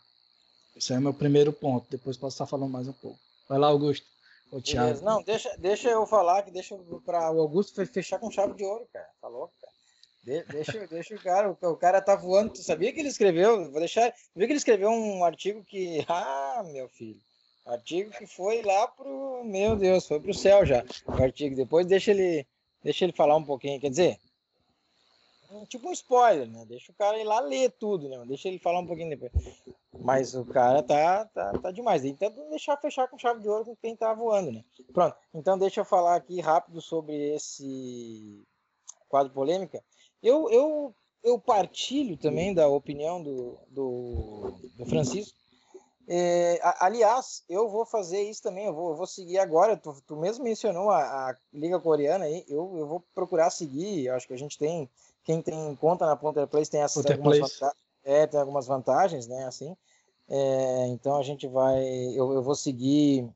[0.77, 3.19] Esse é o meu primeiro ponto, depois posso estar falando mais um pouco.
[3.49, 4.07] Vai lá, Augusto.
[4.51, 5.05] O Thiago.
[5.05, 6.75] Não, deixa, deixa eu falar que deixa
[7.05, 9.09] para o Augusto fechar com chave de ouro, cara.
[9.21, 9.78] Falou, tá cara.
[10.29, 12.53] De, deixa, deixa o cara, o, o, cara tá voando.
[12.53, 13.71] Tu sabia que ele escreveu?
[13.71, 14.13] Vou deixar.
[14.37, 16.05] Viu que ele escreveu um artigo que.
[16.07, 17.19] Ah, meu filho.
[17.65, 19.43] Artigo que foi lá pro.
[19.45, 20.85] Meu Deus, foi pro céu já.
[21.07, 21.57] O artigo.
[21.57, 22.47] Depois deixa ele.
[22.85, 23.81] Deixa ele falar um pouquinho.
[23.81, 24.19] Quer dizer.
[25.69, 26.67] Tipo um spoiler, né?
[26.69, 28.23] Deixa o cara ir lá ler tudo, né?
[28.27, 29.33] Deixa ele falar um pouquinho depois.
[29.99, 32.05] Mas o cara tá, tá, tá demais.
[32.05, 34.63] Então deixar fechar com chave de ouro com quem tá voando, né?
[34.93, 35.17] Pronto.
[35.33, 38.47] Então deixa eu falar aqui rápido sobre esse
[39.09, 39.83] quadro polêmica.
[40.23, 45.37] Eu, eu, eu partilho também da opinião do, do, do Francisco.
[46.11, 49.77] É, aliás, eu vou fazer isso também, eu vou, eu vou seguir agora.
[49.77, 54.09] Tu, tu mesmo mencionou a, a, Liga Coreana aí, eu, eu vou procurar seguir.
[54.09, 54.89] Acho que a gente tem,
[55.23, 57.61] quem tem conta na Ponta Place tem essas algumas,
[58.03, 59.45] é, tem algumas vantagens, né?
[59.45, 59.77] Assim,
[60.29, 63.29] é, então a gente vai, eu, eu vou seguir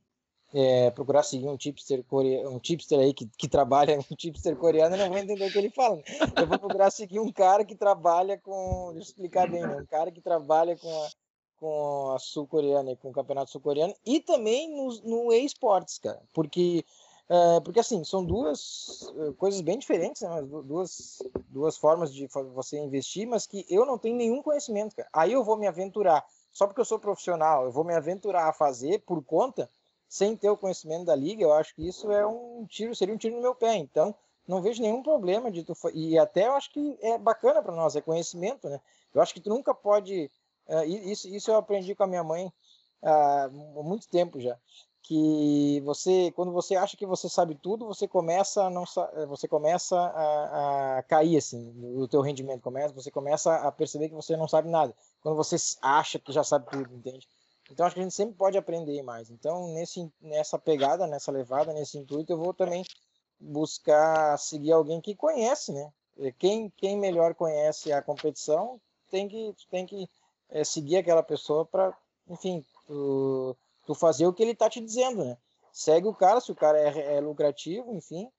[0.54, 4.96] é, procurar seguir um tipster, coreano, um tipster aí que, que trabalha, um tipster coreano,
[4.96, 6.02] não vou entender o que ele fala.
[6.36, 9.76] Eu vou procurar seguir um cara que trabalha com, deixa eu explicar bem, né?
[9.76, 11.08] um cara que trabalha com a,
[11.56, 16.84] com a sul-coreana, com o campeonato sul-coreano, e também no, no esportes, cara, porque
[17.28, 20.42] é, porque assim, são duas é, coisas bem diferentes, né?
[20.42, 25.08] duas, duas formas de você investir, mas que eu não tenho nenhum conhecimento, cara.
[25.10, 28.52] Aí eu vou me aventurar só porque eu sou profissional, eu vou me aventurar a
[28.52, 29.70] fazer por conta,
[30.12, 33.16] sem ter o conhecimento da liga, eu acho que isso é um tiro, seria um
[33.16, 33.76] tiro no meu pé.
[33.76, 34.14] Então,
[34.46, 37.96] não vejo nenhum problema de tu e até eu acho que é bacana para nós,
[37.96, 38.78] é conhecimento, né?
[39.14, 40.30] Eu acho que tu nunca pode
[40.68, 42.52] uh, isso, isso eu aprendi com a minha mãe
[43.02, 44.58] há muito tempo já
[45.02, 48.84] que você quando você acha que você sabe tudo você começa a não
[49.28, 54.14] você começa a, a, cair assim o teu rendimento começa você começa a perceber que
[54.14, 57.26] você não sabe nada quando você acha que já sabe tudo entende
[57.72, 61.72] então acho que a gente sempre pode aprender mais então nesse nessa pegada nessa levada
[61.72, 62.84] nesse intuito eu vou também
[63.40, 65.92] buscar seguir alguém que conhece né
[66.38, 70.08] quem quem melhor conhece a competição tem que tem que
[70.50, 71.96] é, seguir aquela pessoa para
[72.28, 73.56] enfim tu,
[73.86, 75.36] tu fazer o que ele tá te dizendo, né?
[75.72, 78.30] Segue o cara, se o cara é, é lucrativo, enfim,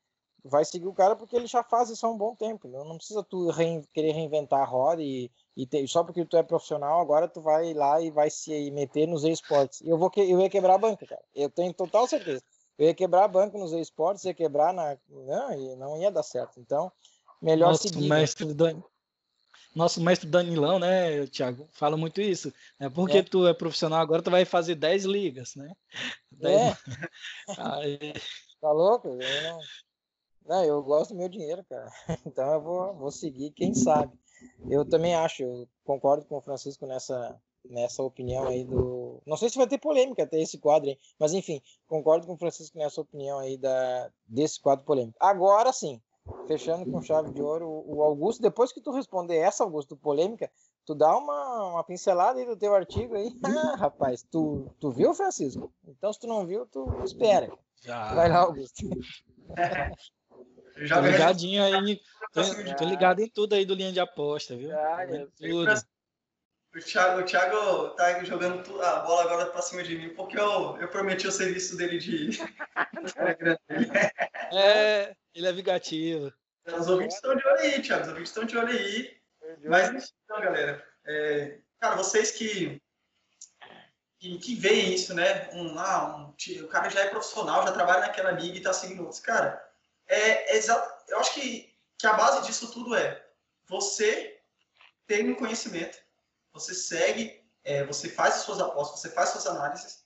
[0.44, 2.68] vai seguir o cara porque ele já faz isso há um bom tempo.
[2.68, 6.36] Não, não precisa tu rein, querer reinventar a roda e, e ter, só porque tu
[6.36, 9.82] é profissional, agora tu vai lá e vai se meter nos esportes.
[9.82, 11.22] Eu vou que, eu ia quebrar a banca, cara.
[11.36, 12.44] Eu tenho total certeza.
[12.78, 14.98] Eu ia quebrar a banca nos esportes, ia quebrar na.
[15.08, 16.60] Não, não ia dar certo.
[16.60, 16.92] Então,
[17.42, 18.10] melhor Nossa, seguir.
[18.10, 18.54] Mestre né?
[18.54, 18.84] Dani,
[19.76, 22.54] nosso mestre Danilão, né, Thiago, fala muito isso.
[22.80, 22.90] Né?
[22.90, 23.24] Porque é.
[23.24, 25.72] tu é profissional agora, tu vai fazer 10 ligas, né?
[26.32, 26.56] 10...
[26.56, 26.78] É.
[27.58, 28.14] Aí...
[28.62, 29.08] Tá louco?
[29.08, 29.60] Eu não...
[30.46, 31.92] não, eu gosto do meu dinheiro, cara.
[32.26, 34.14] Então eu vou, vou seguir, quem sabe.
[34.70, 39.22] Eu também acho, eu concordo com o Francisco nessa, nessa opinião aí do.
[39.26, 40.98] Não sei se vai ter polêmica até esse quadro, hein?
[41.20, 45.18] mas enfim, concordo com o Francisco nessa opinião aí da, desse quadro polêmico.
[45.20, 46.02] Agora sim,
[46.48, 50.50] fechando com chave de ouro, o Augusto, depois que tu responder essa, Augusto, polêmica,
[50.86, 53.32] tu dá uma, uma pincelada aí do teu artigo aí.
[53.74, 55.72] Ah, rapaz, tu, tu viu, Francisco?
[55.88, 57.52] Então, se tu não viu, tu espera.
[57.82, 58.14] Já.
[58.14, 58.84] Vai lá, Augusto.
[60.78, 62.00] Já tô ligadinho aí,
[62.34, 64.70] tô, tô, ligado em tudo aí do linha de aposta, viu?
[64.70, 65.06] Já,
[65.38, 65.74] tudo.
[66.76, 70.76] O Thiago, o Thiago tá jogando a bola agora pra cima de mim, porque eu,
[70.78, 72.40] eu prometi o serviço dele de.
[74.52, 76.34] é, ele é vingativo.
[76.66, 78.02] Os ouvintes estão de olho aí, Thiago.
[78.02, 79.16] Os ouvintes estão de olho aí.
[79.66, 82.82] Mas então, galera, é, cara, vocês que,
[84.20, 85.50] que, que veem isso, né?
[85.54, 89.02] Um, ah, um, o cara já é profissional, já trabalha naquela liga e tá seguindo
[89.02, 89.20] outros.
[89.20, 89.64] Cara,
[90.08, 90.92] é, é exato.
[91.08, 91.73] Eu acho que,
[92.04, 93.26] que a base disso tudo é
[93.66, 94.38] você
[95.08, 95.98] ter um conhecimento,
[96.52, 100.04] você segue, é, você faz as suas apostas, você faz suas análises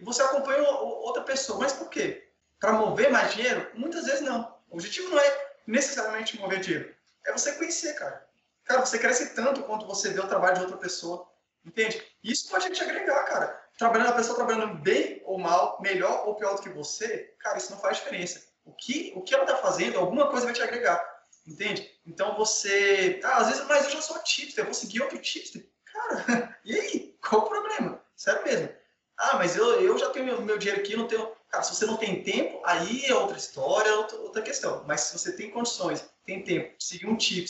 [0.00, 1.60] e você acompanha outra pessoa.
[1.60, 2.28] Mas por quê?
[2.58, 3.70] Para mover mais dinheiro?
[3.74, 4.52] Muitas vezes não.
[4.68, 6.92] O objetivo não é necessariamente mover dinheiro.
[7.24, 8.26] É você conhecer, cara.
[8.64, 11.30] Cara, você cresce tanto quanto você vê o trabalho de outra pessoa.
[11.64, 12.04] Entende?
[12.20, 13.64] Isso pode te agregar, cara.
[13.78, 17.70] Trabalhando a pessoa trabalhando bem ou mal, melhor ou pior do que você, cara, isso
[17.70, 18.42] não faz diferença.
[18.64, 21.17] O que, o que ela tá fazendo, alguma coisa vai te agregar.
[21.48, 21.90] Entende?
[22.06, 23.20] Então você.
[23.24, 25.66] Ah, às vezes, mas eu já sou tipster, eu vou seguir outro tipster.
[25.86, 27.18] Cara, e aí?
[27.26, 28.04] Qual o problema?
[28.14, 28.68] Sério mesmo.
[29.16, 31.32] Ah, mas eu, eu já tenho meu, meu dinheiro aqui, não tenho.
[31.48, 34.84] Cara, se você não tem tempo, aí é outra história, outra, outra questão.
[34.86, 37.48] Mas se você tem condições, tem tempo, seguir um tip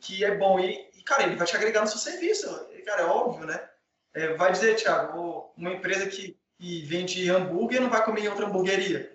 [0.00, 2.46] que é bom e, e, cara, ele vai te agregar no seu serviço.
[2.84, 3.68] Cara, é óbvio, né?
[4.12, 8.46] É, vai dizer, Thiago, uma empresa que, que vende hambúrguer não vai comer em outra
[8.46, 9.12] hamburgueria.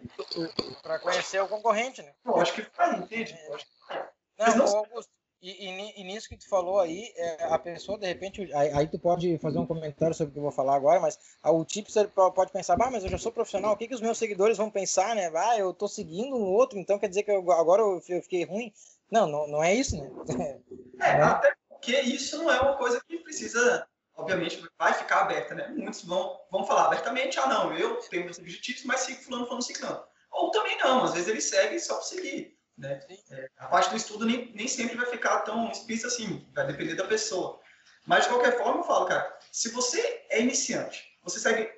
[0.82, 2.14] Para conhecer o concorrente, né?
[2.26, 3.34] Eu acho que vai, entende?
[3.34, 4.08] Que vai.
[4.38, 4.78] Não, não...
[4.78, 5.12] Augusto,
[5.42, 8.88] e, e, e, nisso que tu falou aí, é, a pessoa, de repente, aí, aí,
[8.88, 11.64] tu pode fazer um comentário sobre o que eu vou falar agora, mas a, o
[11.64, 14.58] tipster pode pensar, ah, mas eu já sou profissional, o que, que os meus seguidores
[14.58, 15.32] vão pensar, né?
[15.34, 18.44] Ah, eu tô seguindo um outro, então quer dizer que eu, agora eu, eu fiquei
[18.44, 18.74] ruim?
[19.10, 20.60] Não, não, não é isso, né?
[21.00, 23.88] É, até porque isso não é uma coisa que precisa,
[24.20, 25.68] obviamente, vai ficar aberta, né?
[25.70, 29.62] Muitos vão, vão falar abertamente, ah, não, eu tenho meus objetivos, mas sigo fulano, fulano,
[29.62, 30.04] ciclano.
[30.32, 32.58] Ou também não, às vezes ele segue só por seguir.
[32.78, 33.00] Né?
[33.32, 36.96] É, a parte do estudo nem, nem sempre vai ficar tão explícita assim, vai depender
[36.96, 37.60] da pessoa.
[38.06, 41.70] Mas, de qualquer forma, eu falo, cara, se você é iniciante, você segue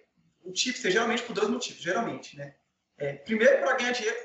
[0.44, 2.56] o tipster geralmente por dois motivos, geralmente, né?
[2.98, 4.18] É, primeiro, para ganhar dinheiro,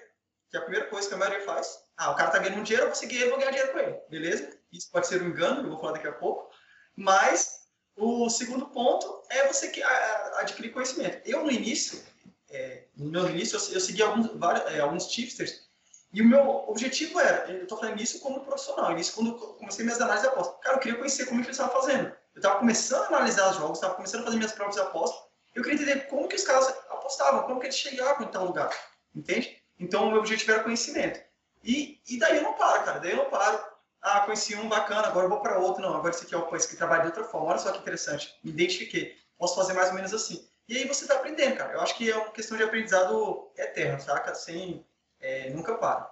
[0.50, 1.82] que é a primeira coisa que a maioria faz.
[1.96, 3.98] Ah, o cara tá ganhando dinheiro, eu vou seguir ele, vou ganhar dinheiro com ele,
[4.10, 4.58] beleza?
[4.70, 6.50] Isso pode ser um engano, eu vou falar daqui a pouco.
[6.94, 7.65] Mas,
[7.96, 11.20] o segundo ponto é você que, adquirir conhecimento.
[11.24, 12.02] Eu, no início,
[12.50, 15.66] é, no meu início, eu, eu segui alguns, vários, é, alguns tipsters
[16.12, 19.84] e o meu objetivo era, eu estou falando isso como profissional, isso quando eu comecei
[19.84, 20.56] minhas análises de apostas.
[20.62, 22.06] Cara, eu queria conhecer como que eles estavam fazendo.
[22.34, 25.20] Eu estava começando a analisar os jogos, estava começando a fazer minhas próprias apostas.
[25.54, 28.70] Eu queria entender como que os caras apostavam, como que eles chegavam em tal lugar,
[29.14, 29.62] entende?
[29.78, 31.20] Então, o meu objetivo era conhecimento.
[31.62, 33.62] E, e daí eu não paro, cara, daí eu não paro.
[34.08, 35.82] Ah, conheci um bacana, agora eu vou para outro.
[35.82, 37.48] Não, agora esse aqui é o esse que trabalha de outra forma.
[37.48, 39.16] Olha só que interessante, me identifiquei.
[39.36, 40.48] Posso fazer mais ou menos assim.
[40.68, 41.72] E aí você está aprendendo, cara.
[41.72, 44.32] Eu acho que é uma questão de aprendizado eterno, saca?
[44.32, 44.86] Sem
[45.18, 46.08] é, nunca para.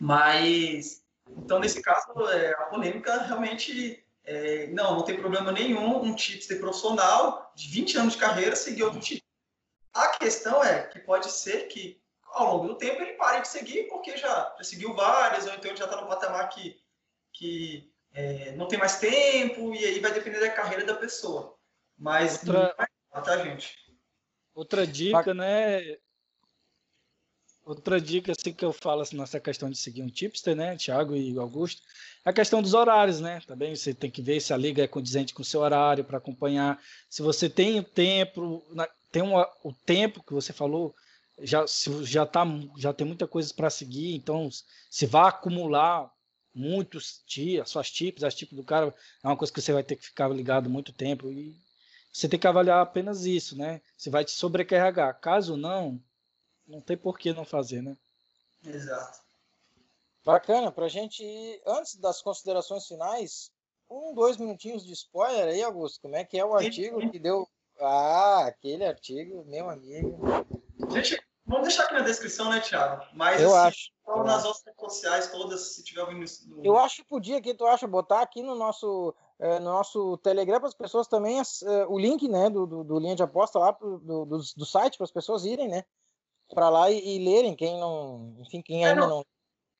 [0.00, 6.16] Mas, então, nesse caso, é, a polêmica realmente é, não, não tem problema nenhum um
[6.16, 9.24] tipster profissional de 20 anos de carreira seguir outro tipo.
[9.94, 12.02] A questão é que pode ser que
[12.32, 15.76] ao longo do tempo ele pare de seguir porque já, já seguiu várias, ou então
[15.76, 16.81] já está no patamar que,
[17.32, 21.56] que é, não tem mais tempo, e aí vai depender da carreira da pessoa.
[21.96, 22.74] Mas outra,
[23.14, 23.74] não tá, gente?
[24.54, 25.96] Outra dica, né?
[27.64, 31.14] Outra dica assim que eu falo assim, nessa questão de seguir um tipster, né, Thiago
[31.14, 31.80] e Augusto,
[32.24, 33.40] é a questão dos horários, né?
[33.46, 36.18] Também você tem que ver se a liga é condizente com o seu horário para
[36.18, 36.82] acompanhar.
[37.08, 38.64] Se você tem o tempo,
[39.12, 40.94] tem uma, o tempo que você falou,
[41.40, 42.44] já se já tá
[42.76, 44.48] já tem muita coisa para seguir, então
[44.90, 46.10] se vai acumular
[46.54, 49.96] muitos tips, suas tips, as tips do cara, é uma coisa que você vai ter
[49.96, 51.56] que ficar ligado muito tempo e
[52.12, 53.80] você tem que avaliar apenas isso, né?
[53.96, 55.18] Se vai te sobrecarregar.
[55.18, 55.98] Caso não,
[56.66, 57.96] não tem por que não fazer, né?
[58.64, 59.20] Exato.
[60.24, 63.50] Bacana, para a gente ir, antes das considerações finais,
[63.90, 66.00] um, dois minutinhos de spoiler aí, Augusto.
[66.00, 67.48] Como é que é o artigo que deu.
[67.80, 70.20] Ah, aquele artigo, meu amigo.
[70.90, 71.20] Gente,
[71.52, 73.04] vamos deixar aqui na descrição, né, Thiago?
[73.14, 74.24] Mas eu assim, acho.
[74.24, 76.48] Nas redes sociais todas, se tiver ouvindo isso.
[76.50, 76.64] No...
[76.64, 80.58] Eu acho que podia aqui, tu acha, botar aqui no nosso, é, no nosso Telegram
[80.58, 83.72] para as pessoas também é, o link, né, do, do, do, linha de aposta lá
[83.72, 85.84] pro, do, do, do site para as pessoas irem, né?
[86.54, 89.26] para lá e, e, lerem, quem não, enfim, quem é, ainda no, não.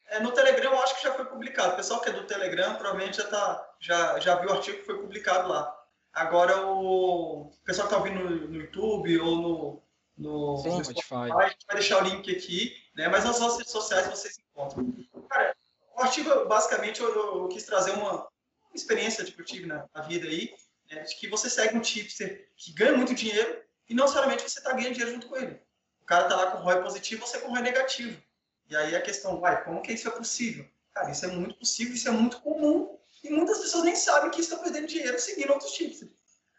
[0.08, 1.72] É, no Telegram eu acho que já foi publicado.
[1.72, 4.86] O pessoal que é do Telegram provavelmente já, tá, já, já viu o artigo que
[4.86, 5.78] foi publicado lá.
[6.12, 9.81] Agora o pessoal que está ouvindo no, no, YouTube ou no,
[10.22, 13.08] no, Sim, no Spotify, a gente vai deixar o link aqui, né?
[13.08, 14.92] Mas nas nossas redes sociais vocês encontram.
[15.28, 15.56] Cara,
[15.96, 18.28] o artigo basicamente eu, eu quis trazer uma,
[18.74, 20.54] experiência que eu tive na, na vida aí,
[20.90, 21.02] né?
[21.02, 24.72] de que você segue um tipster que ganha muito dinheiro e não necessariamente você está
[24.72, 25.60] ganhando dinheiro junto com ele
[26.02, 28.20] o cara tá lá com ROI positivo, você com ROI negativo.
[28.68, 30.68] E aí a questão, vai, como que isso é possível?
[30.92, 34.40] Cara, isso é muito possível, isso é muito comum, e muitas pessoas nem sabem que
[34.40, 36.06] estão perdendo dinheiro seguindo outros tipos.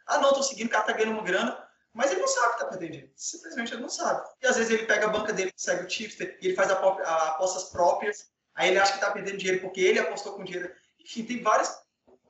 [0.08, 2.60] Ah, não, estou seguindo, o cara tá ganhando uma grana, mas ele não sabe que
[2.60, 3.12] tá perdendo dinheiro.
[3.16, 4.28] Simplesmente ele não sabe.
[4.42, 7.66] E às vezes ele pega a banca dele, segue o tipster, e ele faz apostas
[7.66, 10.74] próprias, aí ele acha que tá perdendo dinheiro porque ele apostou com dinheiro.
[11.00, 11.82] Enfim, tem várias...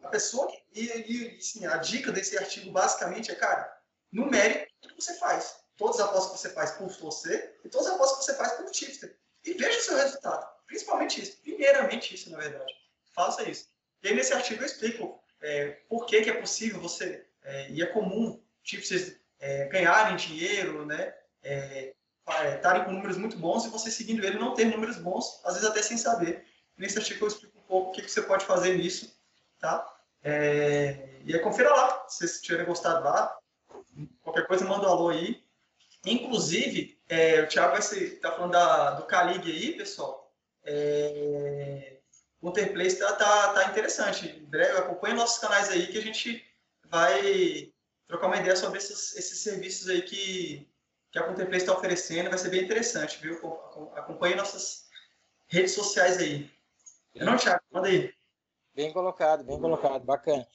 [0.04, 0.62] A pessoa que...
[0.74, 3.74] E, e assim, a dica desse artigo basicamente é, cara,
[4.12, 7.88] numere tudo que você faz todas as apostas que você faz por você e todas
[7.88, 9.18] as apostas que você faz por tipster.
[9.46, 10.48] E veja o seu resultado.
[10.66, 11.38] Principalmente isso.
[11.42, 12.74] Primeiramente isso, na verdade.
[13.14, 13.68] Faça isso.
[14.02, 17.82] E aí, nesse artigo, eu explico é, por que, que é possível você, é, e
[17.82, 21.14] é comum, tipsters é, ganharem dinheiro, né?
[21.44, 21.94] É,
[22.30, 25.56] é, estarem com números muito bons e você seguindo ele não ter números bons, às
[25.56, 26.46] vezes até sem saber.
[26.78, 29.14] Nesse artigo eu explico um pouco o que, que você pode fazer nisso,
[29.60, 29.86] tá?
[30.24, 33.38] É, e aí confira lá, se vocês tiverem gostado lá.
[34.22, 35.44] Qualquer coisa, manda um alô aí.
[36.06, 40.34] Inclusive, é, o Thiago estar tá falando da, do Calig aí, pessoal.
[40.64, 41.98] É,
[42.42, 44.48] o Interplay está tá, tá interessante.
[44.78, 46.44] Acompanhe nossos canais aí que a gente
[46.86, 47.74] vai
[48.08, 50.70] trocar uma ideia sobre esses, esses serviços aí que,
[51.12, 52.30] que a Contemplay está oferecendo.
[52.30, 53.38] Vai ser bem interessante, viu?
[53.96, 54.88] Acompanhe nossas
[55.48, 56.50] redes sociais aí.
[57.16, 57.62] Não, Thiago?
[57.72, 58.14] Manda aí.
[58.76, 60.04] Bem colocado, bem colocado.
[60.04, 60.48] Bacana.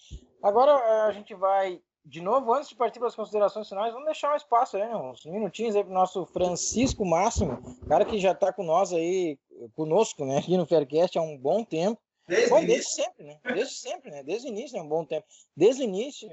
[0.43, 4.33] Agora a gente vai de novo, antes de partir para as considerações finais, vamos deixar
[4.33, 8.51] um espaço aí, uns minutinhos aí para o nosso Francisco Máximo, cara que já está
[8.51, 9.39] com nós aí,
[9.75, 12.01] conosco, né, aqui no Faircast há um bom tempo.
[12.29, 13.41] Desde, bom, desde sempre, né?
[13.43, 14.23] Desde sempre, né?
[14.23, 14.85] Desde o início, é né?
[14.85, 15.27] um bom tempo.
[15.57, 16.29] Desde o início,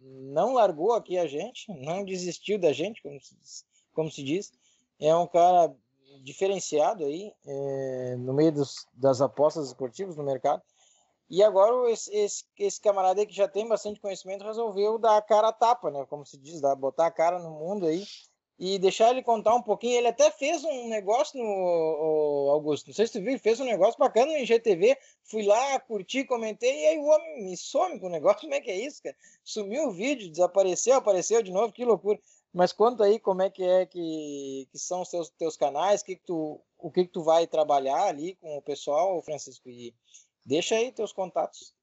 [0.00, 4.50] não largou aqui a gente, não desistiu da gente, como se, como se diz.
[4.98, 5.74] É um cara
[6.24, 10.62] diferenciado aí é, no meio dos, das apostas esportivas no mercado.
[11.30, 15.22] E agora esse, esse, esse, camarada aí que já tem bastante conhecimento resolveu dar a
[15.22, 16.06] cara a tapa, né?
[16.08, 18.02] Como se diz, dar, botar a cara no mundo aí
[18.58, 19.96] e deixar ele contar um pouquinho.
[19.96, 23.98] Ele até fez um negócio no Augusto, não sei se tu viu, fez um negócio
[23.98, 24.96] bacana no IGTV.
[25.24, 28.40] Fui lá, curti, comentei, e aí o homem me some com o negócio.
[28.48, 29.16] Como é que é isso, cara?
[29.44, 32.18] Sumiu o vídeo, desapareceu, apareceu de novo, que loucura.
[32.52, 36.16] Mas conta aí como é que é que, que são os teus, teus canais, que
[36.16, 39.94] que tu, o que, que tu vai trabalhar ali com o pessoal, Francisco, e
[40.48, 41.74] Deixa aí teus contatos.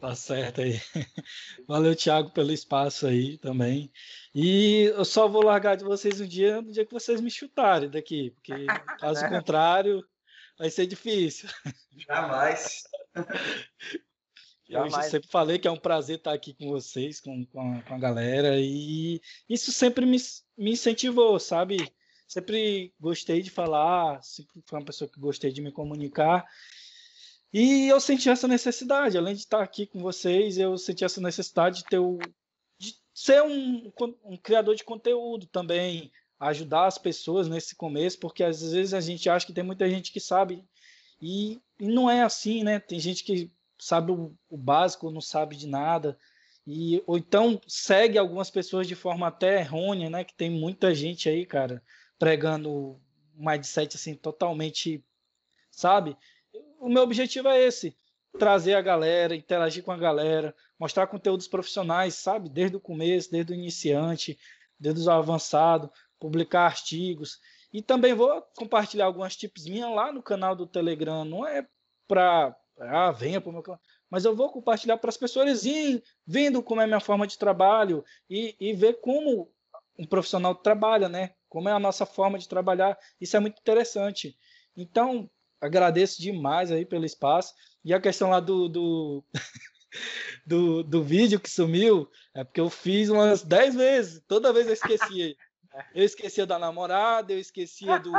[0.00, 0.80] Tá certo aí.
[1.66, 3.90] Valeu, Thiago, pelo espaço aí também.
[4.34, 7.88] E eu só vou largar de vocês um dia no dia que vocês me chutarem
[7.88, 8.66] daqui, porque
[9.00, 10.06] caso contrário
[10.58, 11.48] vai ser difícil.
[12.06, 12.84] Jamais.
[14.66, 15.06] Eu Jamais.
[15.10, 17.98] sempre falei que é um prazer estar aqui com vocês, com, com, a, com a
[17.98, 20.16] galera, e isso sempre me,
[20.56, 21.92] me incentivou, sabe?
[22.26, 26.46] Sempre gostei de falar, sempre fui uma pessoa que gostei de me comunicar,
[27.56, 31.78] e eu senti essa necessidade, além de estar aqui com vocês, eu senti essa necessidade
[31.78, 32.18] de ter o,
[32.76, 33.92] de ser um,
[34.24, 39.30] um criador de conteúdo também, ajudar as pessoas nesse começo, porque às vezes a gente
[39.30, 40.64] acha que tem muita gente que sabe
[41.22, 42.80] e, e não é assim, né?
[42.80, 46.18] Tem gente que sabe o, o básico, não sabe de nada.
[46.66, 50.24] E, ou então segue algumas pessoas de forma até errônea, né?
[50.24, 51.80] Que tem muita gente aí, cara,
[52.18, 53.00] pregando
[53.36, 55.04] mindset assim totalmente,
[55.70, 56.16] sabe?
[56.84, 57.96] O meu objetivo é esse,
[58.38, 62.50] trazer a galera, interagir com a galera, mostrar conteúdos profissionais, sabe?
[62.50, 64.38] Desde o começo, desde o iniciante,
[64.78, 67.40] desde o avançado, publicar artigos.
[67.72, 71.24] E também vou compartilhar algumas tips minhas lá no canal do Telegram.
[71.24, 71.66] Não é
[72.06, 73.80] para ah, venha para o meu canal,
[74.10, 77.38] mas eu vou compartilhar para as pessoas irem vendo como é a minha forma de
[77.38, 79.50] trabalho e, e ver como
[79.98, 81.30] um profissional trabalha, né?
[81.48, 82.98] Como é a nossa forma de trabalhar.
[83.18, 84.36] Isso é muito interessante.
[84.76, 85.30] Então,
[85.64, 87.54] agradeço demais aí pelo espaço.
[87.84, 89.24] E a questão lá do, do,
[90.46, 94.22] do, do, vídeo que sumiu, é porque eu fiz umas 10 vezes.
[94.26, 95.34] Toda vez eu esquecia.
[95.92, 98.12] Eu esquecia da namorada, eu esquecia do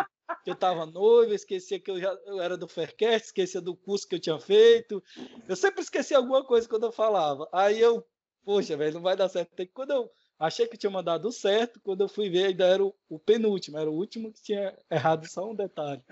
[0.44, 3.74] que eu estava noivo, eu esquecia que eu já eu era do Faircast, esquecia do
[3.74, 5.02] curso que eu tinha feito.
[5.48, 7.48] Eu sempre esquecia alguma coisa quando eu falava.
[7.54, 8.06] Aí eu,
[8.44, 9.58] poxa, velho, não vai dar certo.
[9.58, 12.94] E quando eu achei que tinha mandado certo, quando eu fui ver, ainda era o,
[13.10, 16.04] o penúltimo, era o último que tinha errado só um detalhe.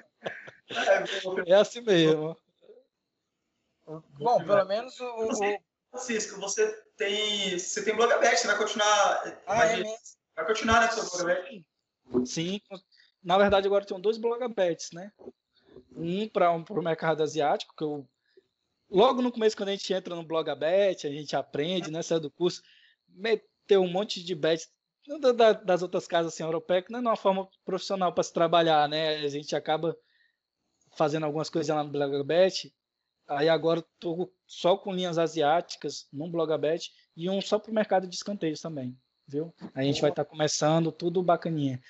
[1.45, 2.37] É, é assim mesmo.
[3.85, 5.59] Bom, pelo menos o, o...
[5.91, 9.95] Francisco, você tem você tem blogabet, você vai continuar ah, é vai,
[10.35, 11.65] vai continuar né, seu blogabet?
[12.25, 12.61] Sim,
[13.23, 15.11] na verdade agora tem dois blogabets, né?
[15.95, 18.07] Um para um, o mercado asiático, que eu
[18.89, 22.31] logo no começo quando a gente entra no blogabet, a gente aprende, né, sai do
[22.31, 22.63] curso,
[23.63, 24.69] meter um monte de bets
[25.65, 29.17] das outras casas assim, europeias, não é uma forma profissional para se trabalhar, né?
[29.17, 29.97] A gente acaba
[30.95, 32.71] fazendo algumas coisas lá no blogabet
[33.27, 38.07] Aí agora estou só com linhas asiáticas num Blogabet e um só para o mercado
[38.07, 38.97] de escanteios também,
[39.27, 39.53] viu?
[39.73, 41.81] A gente vai estar tá começando tudo bacaninha.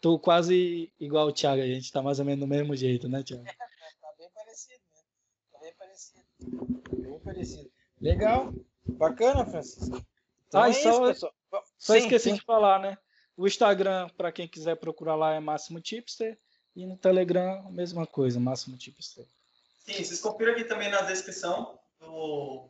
[0.00, 3.22] Tô quase igual o Thiago, a gente está mais ou menos do mesmo jeito, né,
[3.22, 3.44] Thiago?
[4.00, 5.00] tá bem parecido, né?
[5.50, 6.24] Tá bem parecido.
[7.00, 7.70] Bem parecido.
[8.00, 8.52] Legal,
[8.86, 10.04] bacana, Francisco.
[10.52, 11.32] Então ah, é só, isso,
[11.78, 12.34] só sim, esqueci sim.
[12.34, 12.98] de falar, né?
[13.38, 16.38] O Instagram, para quem quiser procurar lá, é Máximo Tipster.
[16.76, 19.24] E no Telegram, a mesma coisa, Máximo Tipster.
[19.78, 22.68] Sim, vocês confiram aqui também na descrição do,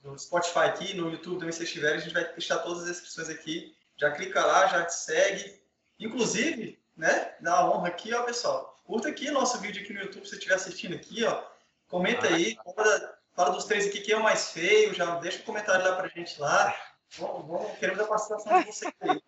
[0.00, 2.88] do Spotify aqui, no YouTube também, se vocês tiverem, a gente vai deixar todas as
[2.88, 3.74] descrições aqui.
[3.96, 5.58] Já clica lá, já te segue.
[5.98, 8.78] Inclusive, né, dá a honra aqui, ó, pessoal.
[8.84, 11.42] Curta aqui nosso vídeo aqui no YouTube, se você estiver assistindo aqui, ó.
[11.88, 15.44] Comenta aí, fala, fala dos três aqui, quem é o mais feio, já deixa um
[15.44, 16.74] comentário lá pra gente lá.
[17.18, 19.22] Vamos, vamos, queremos a participação de vocês aí.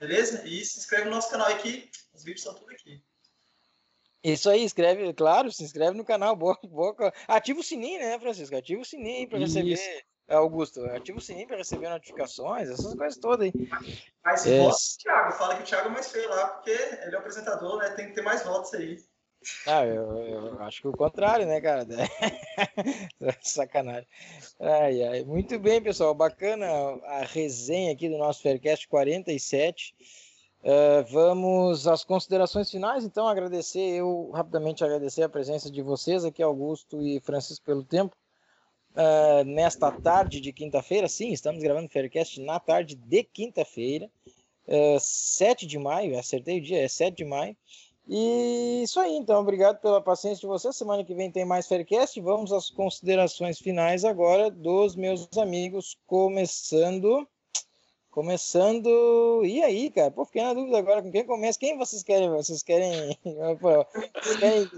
[0.00, 0.46] Beleza?
[0.46, 3.02] E se inscreve no nosso canal aqui, os vídeos são tudo aqui.
[4.22, 7.12] Isso aí, inscreve, claro, se inscreve no canal, boa, boa.
[7.28, 8.56] Ativa o sininho, né, Francisco?
[8.56, 9.78] Ativa o sininho para receber.
[10.26, 13.52] É, Augusto, ativa o sininho para receber notificações, essas coisas todas aí.
[14.24, 14.60] Mas é.
[14.60, 17.18] vota o Thiago, fala que o Thiago é mais feio lá, porque ele é o
[17.18, 17.90] apresentador, né?
[17.90, 18.96] Tem que ter mais votos aí.
[19.66, 21.86] Ah, eu, eu acho que o contrário, né, cara?
[23.42, 24.06] Sacanagem.
[24.58, 25.24] Ai, ai.
[25.24, 26.14] Muito bem, pessoal.
[26.14, 29.94] Bacana a resenha aqui do nosso Faircast 47.
[30.64, 36.42] Uh, vamos às considerações finais, então agradecer, eu rapidamente agradecer a presença de vocês aqui,
[36.42, 38.16] Augusto e Francisco, pelo tempo.
[38.92, 44.10] Uh, nesta tarde de quinta-feira, sim, estamos gravando o Faircast na tarde de quinta-feira,
[44.66, 47.54] uh, ah, 7 de maio, acertei o dia, é 7 de maio.
[48.06, 50.76] E isso aí, então, obrigado pela paciência de vocês.
[50.76, 52.20] Semana que vem tem mais Faircast.
[52.20, 57.26] Vamos às considerações finais agora dos meus amigos, começando
[58.14, 59.42] Começando.
[59.44, 60.08] E aí, cara?
[60.08, 61.58] Pô, fiquei na dúvida agora com quem começa.
[61.58, 62.30] Quem vocês querem?
[62.30, 63.18] Vocês querem.
[64.22, 64.70] vocês querem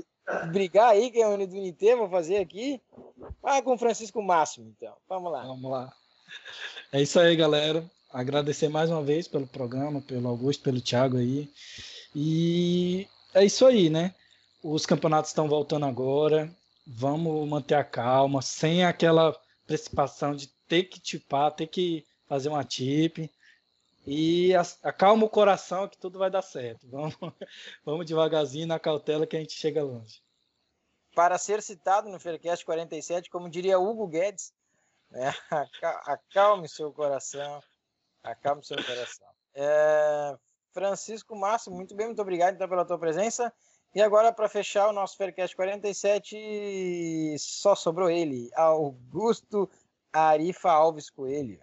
[0.51, 1.11] brigar aí?
[1.11, 1.97] Quem é o do?
[1.99, 2.81] Vou fazer aqui.
[3.43, 4.95] Ah, com o Francisco Máximo, então.
[5.07, 5.43] Vamos lá.
[5.43, 5.93] Vamos lá.
[6.91, 7.85] É isso aí, galera.
[8.11, 11.51] Agradecer mais uma vez pelo programa, pelo Augusto, pelo Thiago aí.
[12.14, 13.07] E
[13.37, 14.14] é isso aí, né?
[14.62, 16.51] Os campeonatos estão voltando agora.
[16.87, 22.64] Vamos manter a calma, sem aquela precipitação de ter que tipar, ter que fazer uma
[22.64, 23.30] tip.
[24.07, 26.87] E acalma o coração que tudo vai dar certo.
[26.89, 27.16] Vamos,
[27.84, 30.22] vamos devagarzinho na cautela que a gente chega longe.
[31.14, 34.53] Para ser citado no Faircast 47, como diria Hugo Guedes,
[35.11, 35.34] né?
[36.07, 37.62] acalme seu coração.
[38.22, 39.28] Acalme seu coração.
[39.55, 40.37] É,
[40.77, 43.51] Francisco Márcio, muito bem, muito obrigado então pela tua presença.
[43.95, 49.70] E agora, para fechar o nosso Faircast 47, só sobrou ele, Augusto
[50.12, 51.59] Arifa Alves Coelho.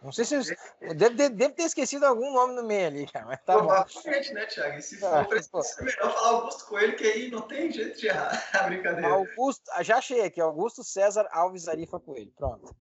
[0.00, 0.56] Não sei se.
[0.80, 3.26] Deve, deve, deve, ter esquecido algum nome no meio ali, cara.
[3.26, 4.78] Mas tá Provavelmente, né, Thiago?
[4.78, 8.06] E se ah, for é melhor falar Augusto Coelho, que aí não tem jeito de
[8.06, 9.08] errar a brincadeira.
[9.08, 12.32] Augusto, ah, já achei aqui, Augusto César Alves Arifa Coelho.
[12.36, 12.72] Pronto.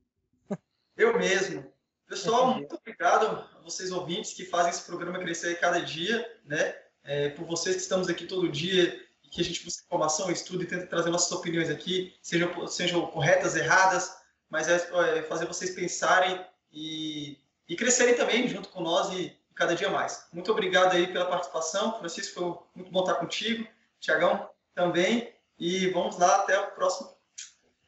[0.95, 1.72] Eu mesmo.
[2.13, 6.75] Pessoal, muito obrigado a vocês ouvintes que fazem esse programa crescer cada dia, né?
[7.03, 10.61] É, por vocês que estamos aqui todo dia e que a gente busca informação, estuda
[10.61, 14.15] e tenta trazer nossas opiniões aqui, sejam, sejam corretas, erradas,
[14.47, 14.75] mas é,
[15.17, 16.39] é fazer vocês pensarem
[16.71, 20.27] e, e crescerem também junto com nós e cada dia mais.
[20.31, 21.97] Muito obrigado aí pela participação.
[21.97, 22.43] Francisco, foi
[22.75, 23.67] muito bom estar contigo.
[23.99, 25.33] Tiagão também.
[25.57, 27.09] E vamos lá, até o próximo.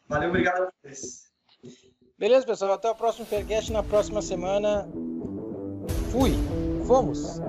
[0.08, 1.32] Valeu, obrigado a vocês.
[2.18, 2.74] Beleza, pessoal.
[2.74, 4.88] Até o próximo Faircast na próxima semana.
[6.12, 6.32] Fui.
[6.88, 7.42] Fomos.